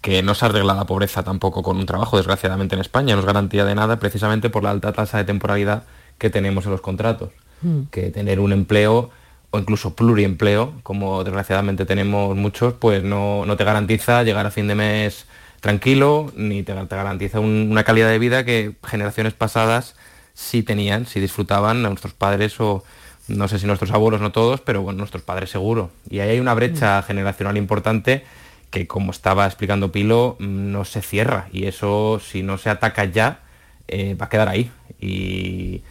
[0.00, 3.26] que no se arregla la pobreza tampoco con un trabajo, desgraciadamente en España, no es
[3.26, 5.82] garantía de nada precisamente por la alta tasa de temporalidad
[6.16, 7.30] que tenemos en los contratos.
[7.62, 7.82] Mm.
[7.90, 9.10] Que tener un empleo
[9.50, 14.68] o incluso pluriempleo, como desgraciadamente tenemos muchos, pues no, no te garantiza llegar a fin
[14.68, 15.26] de mes
[15.60, 19.94] tranquilo, ni te, te garantiza un- una calidad de vida que generaciones pasadas
[20.34, 22.82] sí tenían, sí disfrutaban a nuestros padres o
[23.28, 25.90] no sé si nuestros abuelos, no todos, pero bueno, nuestros padres seguro.
[26.08, 28.24] Y ahí hay una brecha generacional importante
[28.70, 31.48] que, como estaba explicando Pilo, no se cierra.
[31.52, 33.40] Y eso, si no se ataca ya,
[33.88, 34.70] eh, va a quedar ahí.
[35.00, 35.82] Y,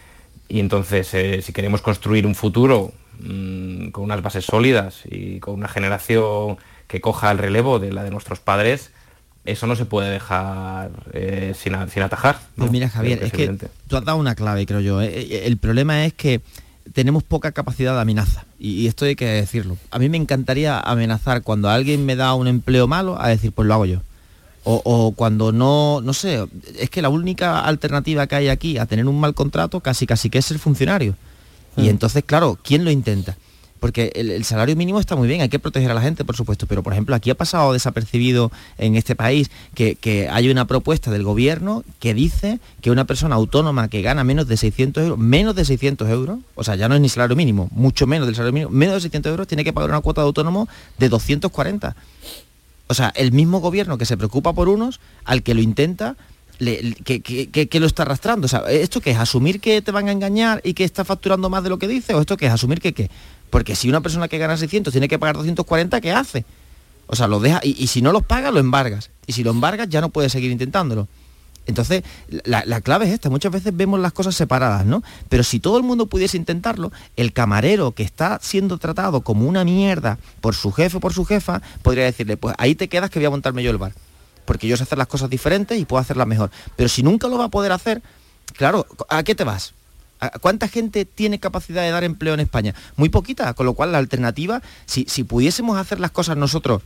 [0.50, 5.54] y entonces, eh, si queremos construir un futuro mm, con unas bases sólidas y con
[5.54, 8.90] una generación que coja el relevo de la de nuestros padres,
[9.46, 12.40] eso no se puede dejar eh, sin, sin atajar.
[12.56, 13.56] Pues mira, Javier, es que
[13.88, 15.02] tú has dado una clave, creo yo.
[15.02, 15.46] ¿eh?
[15.46, 16.42] El problema es que
[16.94, 18.46] tenemos poca capacidad de amenaza.
[18.58, 19.78] Y esto hay que decirlo.
[19.92, 23.68] A mí me encantaría amenazar cuando alguien me da un empleo malo a decir, pues
[23.68, 24.02] lo hago yo.
[24.64, 26.46] O, o cuando no, no sé,
[26.78, 30.30] es que la única alternativa que hay aquí a tener un mal contrato casi casi
[30.30, 31.16] que es ser funcionario.
[31.78, 33.38] Y entonces, claro, ¿quién lo intenta?
[33.80, 36.36] Porque el, el salario mínimo está muy bien, hay que proteger a la gente, por
[36.36, 40.68] supuesto, pero por ejemplo, aquí ha pasado desapercibido en este país que, que hay una
[40.68, 45.18] propuesta del gobierno que dice que una persona autónoma que gana menos de 600 euros,
[45.18, 48.36] menos de 600 euros, o sea, ya no es ni salario mínimo, mucho menos del
[48.36, 51.96] salario mínimo, menos de 600 euros, tiene que pagar una cuota de autónomo de 240.
[52.90, 56.16] O sea, el mismo gobierno que se preocupa por unos, al que lo intenta,
[56.58, 58.46] le- que, que- que- lo está arrastrando.
[58.46, 59.18] O sea, ¿esto qué es?
[59.18, 62.14] ¿Asumir que te van a engañar y que está facturando más de lo que dice?
[62.16, 62.52] ¿O esto qué es?
[62.52, 63.10] ¿Asumir que qué?
[63.50, 66.46] Porque si una persona que gana 600 tiene que pagar 240, ¿qué hace?
[67.08, 69.10] O sea, lo deja, y, y si no los paga, lo embargas.
[69.26, 71.08] Y si lo embargas, ya no puedes seguir intentándolo.
[71.70, 72.04] Entonces,
[72.46, 75.04] la, la clave es esta, muchas veces vemos las cosas separadas, ¿no?
[75.30, 79.64] Pero si todo el mundo pudiese intentarlo, el camarero que está siendo tratado como una
[79.64, 83.20] mierda por su jefe o por su jefa, podría decirle, pues ahí te quedas que
[83.20, 83.94] voy a montarme yo el bar.
[84.46, 86.50] Porque yo sé hacer las cosas diferentes y puedo hacerlas mejor.
[86.76, 88.02] Pero si nunca lo va a poder hacer,
[88.56, 89.76] claro, ¿a qué te vas?
[90.20, 92.74] ¿A ¿Cuánta gente tiene capacidad de dar empleo en España?
[92.98, 96.82] Muy poquita, con lo cual la alternativa, si, si pudiésemos hacer las cosas nosotros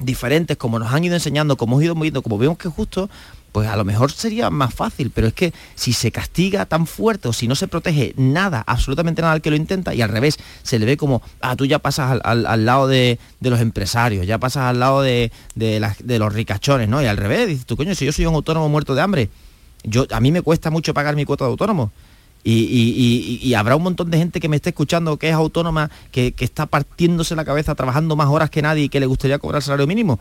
[0.00, 3.10] diferentes, como nos han ido enseñando, como hemos ido moviendo, como vemos que justo,
[3.54, 7.28] pues a lo mejor sería más fácil, pero es que si se castiga tan fuerte
[7.28, 10.38] o si no se protege nada, absolutamente nada al que lo intenta, y al revés,
[10.64, 14.26] se le ve como, ah, tú ya pasas al, al- lado de, de los empresarios,
[14.26, 17.00] ya pasas al lado de, de los ricachones, ¿no?
[17.00, 19.30] Y al revés, dices tú, coño, si yo soy un autónomo muerto de hambre,
[19.84, 21.92] yo, a mí me cuesta mucho pagar mi cuota de autónomo.
[22.42, 25.34] Y, y- y- y habrá un montón de gente que me esté escuchando que es
[25.34, 29.06] autónoma, que, que está partiéndose la cabeza trabajando más horas que nadie y que le
[29.06, 30.18] gustaría cobrar salario mínimo.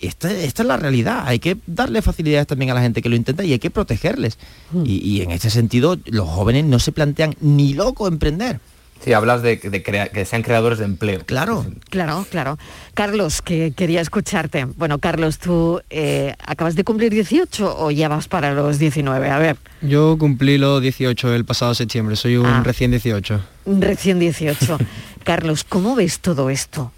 [0.00, 1.22] Esta, esta es la realidad.
[1.26, 4.38] Hay que darle facilidades también a la gente que lo intenta y hay que protegerles.
[4.84, 8.60] Y, y en este sentido, los jóvenes no se plantean ni loco emprender.
[9.04, 11.20] Sí, hablas de, de crea- que sean creadores de empleo.
[11.26, 11.66] Claro.
[11.90, 12.58] Claro, claro.
[12.94, 14.64] Carlos, que quería escucharte.
[14.64, 19.28] Bueno, Carlos, tú eh, acabas de cumplir 18 o ya vas para los 19.
[19.28, 22.62] A ver, Yo cumplí los 18 el pasado septiembre, soy un Ah.
[22.64, 23.40] recién 18.
[23.66, 24.78] recién 18.
[25.24, 26.92] Carlos, ¿cómo ves todo esto?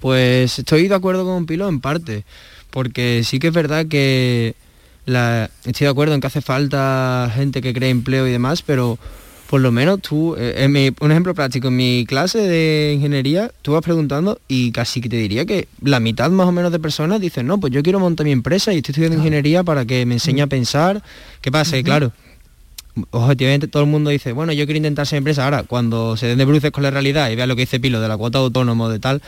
[0.00, 2.24] Pues estoy de acuerdo con Pilo en parte,
[2.70, 4.54] porque sí que es verdad que
[5.06, 8.98] la- estoy de acuerdo en que hace falta gente que cree empleo y demás, pero
[9.48, 13.50] por lo menos tú, eh, en mi- un ejemplo práctico, en mi clase de ingeniería,
[13.60, 16.78] tú vas preguntando y casi que te diría que la mitad más o menos de
[16.78, 20.06] personas dicen, no, pues yo quiero montar mi empresa y estoy estudiando ingeniería para que
[20.06, 21.02] me enseñe a pensar.
[21.42, 21.76] ¿Qué pasa?
[21.82, 22.12] Claro,
[23.10, 25.44] objetivamente todo el mundo dice, bueno, yo quiero intentar ser empresa.
[25.44, 28.00] Ahora, cuando se den de bruces con la realidad y vean lo que dice Pilo
[28.00, 29.22] de la cuota de autónomo, de tal,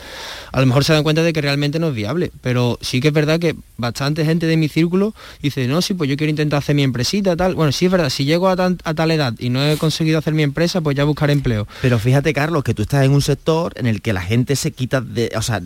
[0.51, 2.31] a lo mejor se dan cuenta de que realmente no es viable.
[2.41, 6.09] Pero sí que es verdad que bastante gente de mi círculo dice, no, sí, pues
[6.09, 7.55] yo quiero intentar hacer mi empresita, tal.
[7.55, 10.19] Bueno, sí es verdad, si llego a, tan- a tal edad y no he conseguido
[10.19, 11.67] hacer mi empresa, pues ya buscaré empleo.
[11.81, 14.71] Pero fíjate, Carlos, que tú estás en un sector en el que la gente se
[14.71, 15.31] quita de...
[15.35, 15.61] O sea,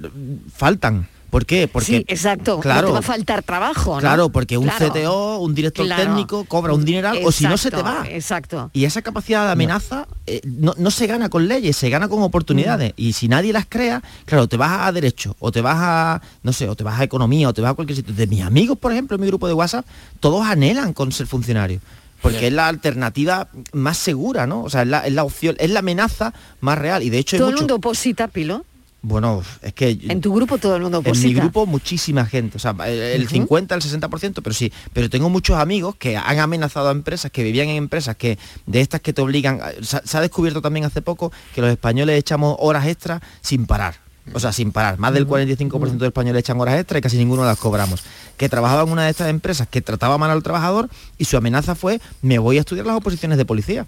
[0.55, 1.07] faltan.
[1.29, 1.67] ¿Por qué?
[1.67, 2.55] Porque sí, exacto.
[2.55, 3.95] no claro, te va a faltar trabajo.
[3.95, 3.99] ¿no?
[3.99, 4.91] Claro, porque un Claro.
[4.91, 6.03] CTO, un director Claro.
[6.03, 8.03] técnico cobra un dineral o si no se te va.
[8.09, 8.71] Exacto.
[8.73, 12.21] Y esa capacidad de amenaza eh, no, no se gana con leyes, se gana con
[12.23, 12.93] oportunidades.
[12.97, 16.51] Y si nadie las crea, claro, te vas a derecho, o te vas a, no
[16.53, 18.13] sé, o te vas a economía, o te vas a cualquier sitio.
[18.13, 19.85] De mis amigos, por ejemplo, en mi grupo de WhatsApp,
[20.19, 21.81] todos anhelan con ser funcionarios.
[22.21, 24.63] Porque es la alternativa más segura, ¿no?
[24.63, 27.01] O sea, es la, es la opción, es la amenaza más real.
[27.01, 28.65] Y de hecho hay Todo el mundo oposita, Pilo.
[29.01, 32.59] Bueno, es que En tu grupo todo el mundo en mi grupo muchísima gente, o
[32.59, 33.31] sea, el el Ujú.
[33.31, 37.43] 50, el 60%, pero sí, pero tengo muchos amigos que han amenazado a empresas, que
[37.43, 41.01] vivían en empresas que de estas que te obligan, se, se ha descubierto también hace
[41.01, 43.95] poco que los españoles echamos horas extras sin parar.
[44.33, 44.99] O sea, sin parar.
[44.99, 48.03] Más del 45% de españoles echan horas extras y casi ninguno las cobramos.
[48.37, 51.73] Que trabajaba en una de estas empresas que trataba mal al trabajador y su amenaza
[51.73, 53.87] fue, me voy a estudiar las oposiciones de policía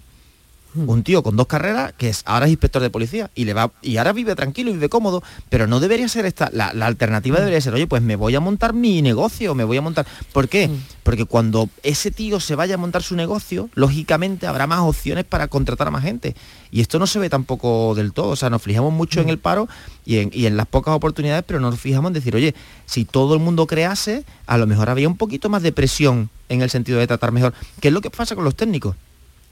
[0.74, 3.72] un tío con dos carreras que es ahora es inspector de policía y le va
[3.82, 7.38] y ahora vive tranquilo y vive cómodo pero no debería ser esta la, la alternativa
[7.38, 10.48] debería ser oye pues me voy a montar mi negocio me voy a montar ¿por
[10.48, 10.70] qué?
[11.02, 15.48] porque cuando ese tío se vaya a montar su negocio lógicamente habrá más opciones para
[15.48, 16.34] contratar a más gente.
[16.70, 19.38] Y esto no se ve tampoco del todo o sea nos fijamos mucho en el
[19.38, 19.68] paro
[20.04, 22.54] y en, y en las pocas oportunidades pero no nos fijamos en decir oye
[22.86, 26.62] si todo el mundo crease a lo mejor había un poquito más de presión en
[26.62, 28.96] el sentido de tratar mejor ¿qué es lo que pasa con los técnicos?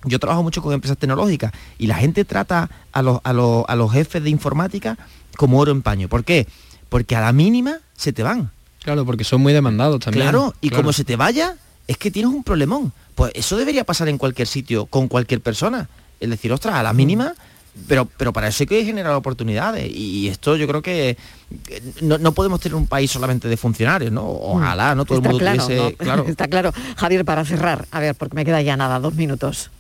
[0.05, 3.77] Yo trabajo mucho con empresas tecnológicas y la gente trata a los, a los, a
[3.77, 4.97] los jefes de informática
[5.37, 6.09] como oro en paño.
[6.09, 6.47] ¿Por qué?
[6.89, 8.51] Porque a la mínima se te van.
[8.83, 10.25] Claro, porque son muy demandados también.
[10.25, 10.83] Claro, y Claro.
[10.85, 12.93] como se te vaya, es que tienes un problemón.
[13.15, 15.89] Pues eso debería pasar en cualquier sitio, con cualquier persona.
[16.19, 17.35] Es decir, ostras, a la mínima,
[17.87, 19.91] pero, pero para eso hay que generar oportunidades.
[19.95, 21.17] Y esto yo creo que
[22.01, 24.27] no, no podemos tener un país solamente de funcionarios, ¿no?
[24.27, 25.05] Ojalá, ¿no?
[25.05, 25.91] Todo Está el mundo claro, tuviese.
[25.91, 25.97] ¿no?
[25.97, 26.25] Claro.
[26.29, 26.73] Está claro.
[26.97, 29.71] Javier, para cerrar, a ver, porque me queda ya nada, dos minutos.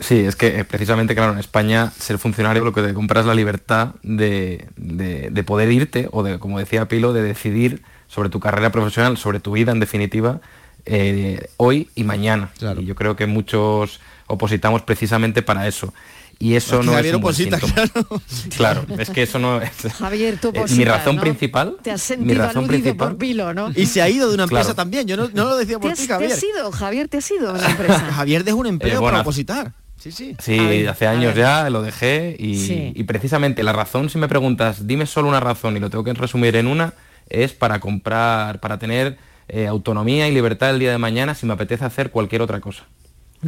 [0.00, 3.26] Sí, es que eh, precisamente, claro, en España ser funcionario lo que te compras es
[3.26, 8.28] la libertad de, de- de poder irte o de, como decía Pilo, de decidir sobre
[8.28, 10.40] tu carrera profesional, sobre tu vida en definitiva,
[10.86, 12.50] eh, hoy y mañana.
[12.78, 15.92] Y yo creo que muchos opositamos precisamente para eso.
[16.40, 18.20] Y eso no Javier es un buen oposita, síntoma.
[18.56, 19.70] Claro, es que eso no es...
[19.98, 21.22] Javier, tú Eh, mi opositas, razón ¿no?
[21.22, 23.72] principal, Te has mi sentido razón aludido principal, por Pilo, ¿no?
[23.74, 24.76] Y se ha ido de una empresa Claro.
[24.76, 25.08] también.
[25.08, 26.30] Yo no, no lo decía ¿Te por ti, te Javier.
[26.32, 27.08] has ido, Javier?
[27.08, 27.98] ¿Te has ido de una empresa?
[28.12, 29.72] Javier dejó un empleo Eh, bueno, para opositar.
[29.98, 30.36] Sí, sí.
[30.38, 32.92] Sí, ver, hace años ya lo dejé y, Sí.
[32.94, 36.14] y precisamente la razón, si me preguntas, dime solo una razón y lo tengo que
[36.14, 36.94] resumir en una,
[37.28, 39.18] es para comprar, para tener
[39.48, 42.84] eh, autonomía y libertad el día de mañana si me apetece hacer cualquier otra cosa.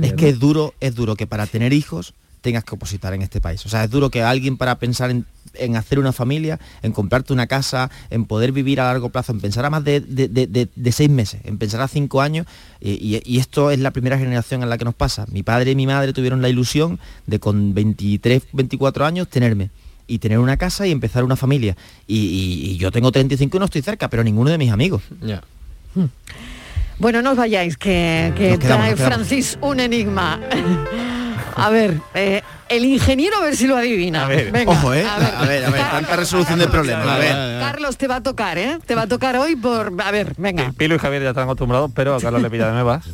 [0.01, 3.41] Es que es duro, es duro que para tener hijos tengas que opositar en este
[3.41, 3.65] país.
[3.67, 7.33] O sea, es duro que alguien para pensar en, en hacer una familia, en comprarte
[7.33, 10.47] una casa, en poder vivir a largo plazo, en pensar a más de, de- de-
[10.47, 12.47] de- de seis meses, en pensar a cinco años,
[12.81, 15.27] y, y- y esto es la primera generación en la que nos pasa.
[15.31, 19.71] Mi padre y mi madre tuvieron la ilusión de con 23, 24 años tenerme
[20.07, 21.77] y tener una casa y empezar una familia.
[22.07, 25.03] Y, y- y yo tengo 35 y no estoy cerca, pero ninguno de mis amigos.
[25.23, 25.43] Ya.
[26.99, 28.97] Bueno, no os vayáis, que, que quedamos, trae.
[28.97, 30.41] Francis un enigma.
[31.61, 34.25] A ver, eh, el ingeniero a ver si lo adivina.
[34.25, 35.05] A ver, Venga, ojo, ¿eh?
[35.05, 37.15] A ver, A ver, a ver, tanta resolución del problema.
[37.15, 37.61] A ver.
[37.61, 38.79] Carlos, te va a tocar, ¿eh?
[38.87, 39.93] Te va a tocar hoy por...
[40.03, 40.73] A ver, venga.
[40.77, 43.07] Pilo y Javier ya están acostumbrados, pero a Carlos le pilla de nuevas.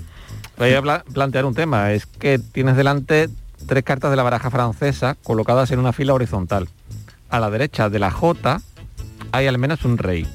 [0.58, 1.92] Voy a pla- plantear un tema.
[1.92, 3.28] Es que tienes delante
[3.66, 6.68] tres cartas de la baraja francesa colocadas en una fila horizontal.
[7.28, 8.60] A la derecha de la J
[9.32, 10.26] hay al menos un rey.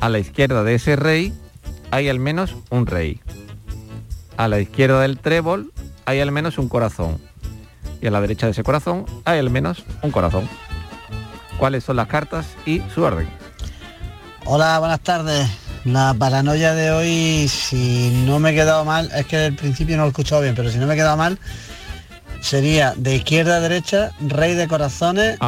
[0.00, 1.32] A la izquierda de ese rey
[1.90, 3.20] hay al menos un rey.
[4.36, 5.72] A la izquierda del trébol
[6.06, 7.18] hay al menos un corazón.
[8.00, 10.48] Y a la derecha de ese corazón hay al menos un corazón.
[11.58, 13.28] ¿Cuáles son las cartas y su orden?
[14.46, 15.48] Hola, buenas tardes.
[15.84, 20.02] La paranoia de hoy, si no me he quedado mal, es que al principio no
[20.02, 21.38] lo he escuchado bien, pero si no me he quedado mal,
[22.40, 25.38] sería de izquierda a derecha, rey de corazones,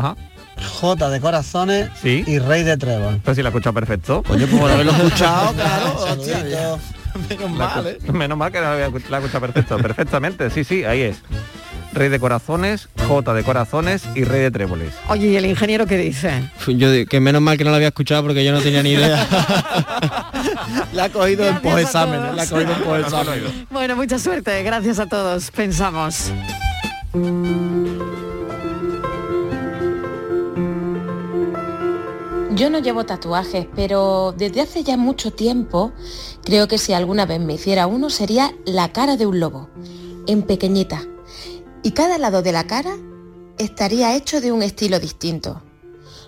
[0.81, 2.23] J de corazones Sí.
[2.27, 3.21] y rey de trébol.
[3.25, 4.23] Pues si la he escuchado perfecto.
[4.23, 6.79] Coño, como no haberlo escuchado, claro.
[7.29, 7.99] Menos La mal, ¿eh?
[8.13, 9.77] Menos mal que la había escuchado perfecto.
[9.79, 11.17] Perfectamente, sí, sí, ahí es.
[11.95, 14.95] Rey de corazones, J de corazones y rey de tréboles.
[15.09, 16.43] Oye, ¿y el ingeniero qué dice?
[16.67, 19.27] Yo que menos mal que no lo había escuchado porque yo no tenía ni idea.
[20.95, 22.21] La ha cogido en Gracias posexámenes.
[22.23, 22.37] todos.
[22.37, 23.71] La ha cogido en posexámenes.
[23.71, 24.63] Bueno, mucha suerte.
[24.63, 25.51] Gracias a todos.
[25.51, 26.33] Pensamos.
[32.55, 35.93] Yo no llevo tatuajes, pero desde hace ya mucho tiempo
[36.45, 39.71] creo que si alguna vez me hiciera uno sería la cara de un lobo,
[40.27, 41.03] en pequeñita.
[41.83, 42.99] Y cada lado de la cara
[43.57, 45.63] estaría hecho de un estilo distinto.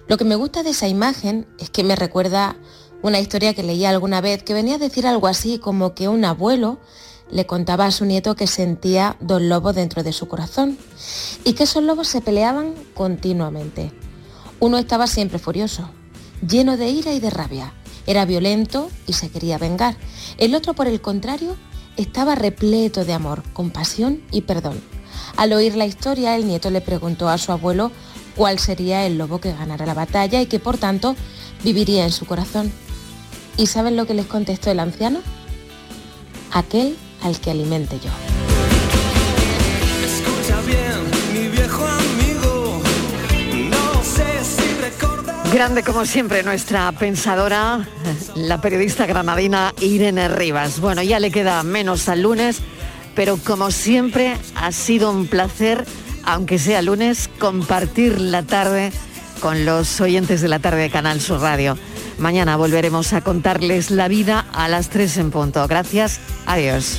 [0.09, 2.57] Lo que me gusta de esa imagen es que me recuerda
[3.03, 6.25] una historia que leí alguna vez que venía a decir algo así como que un
[6.25, 6.79] abuelo
[7.31, 10.79] le contaba a su nieto que sentía dos lobos dentro de su corazón
[11.45, 13.93] y que esos lobos se peleaban continuamente.
[14.59, 15.91] Uno estaba siempre furioso,
[16.47, 17.72] lleno de ira y de rabia,
[18.07, 19.97] Era violento y se quería vengar.
[20.37, 21.57] El otro, por el contrario,
[21.97, 24.78] estaba repleto de amor, compasión y perdón.
[25.37, 27.91] Al oír la historia, el nieto le preguntó a su abuelo
[28.37, 31.16] cuál sería el lobo que ganara la batalla y que por tanto
[31.62, 32.70] viviría en su corazón.
[33.57, 35.20] ¿Y saben lo que les contestó el anciano?
[36.53, 38.11] Aquel al que alimente yo.
[45.55, 47.86] Grande como siempre nuestra pensadora,
[48.34, 50.80] la periodista granadina Irene Rivas.
[50.80, 52.61] Bueno, ya le queda menos al lunes,
[53.14, 55.84] pero como siempre ha sido un placer,
[56.24, 58.90] aunque sea lunes, compartir la tarde
[59.38, 61.78] con los oyentes de la tarde de Canal Sur Radio.
[62.18, 65.68] Mañana volveremos a contarles la vida a las 3 en punto.
[65.68, 66.98] Gracias, adiós.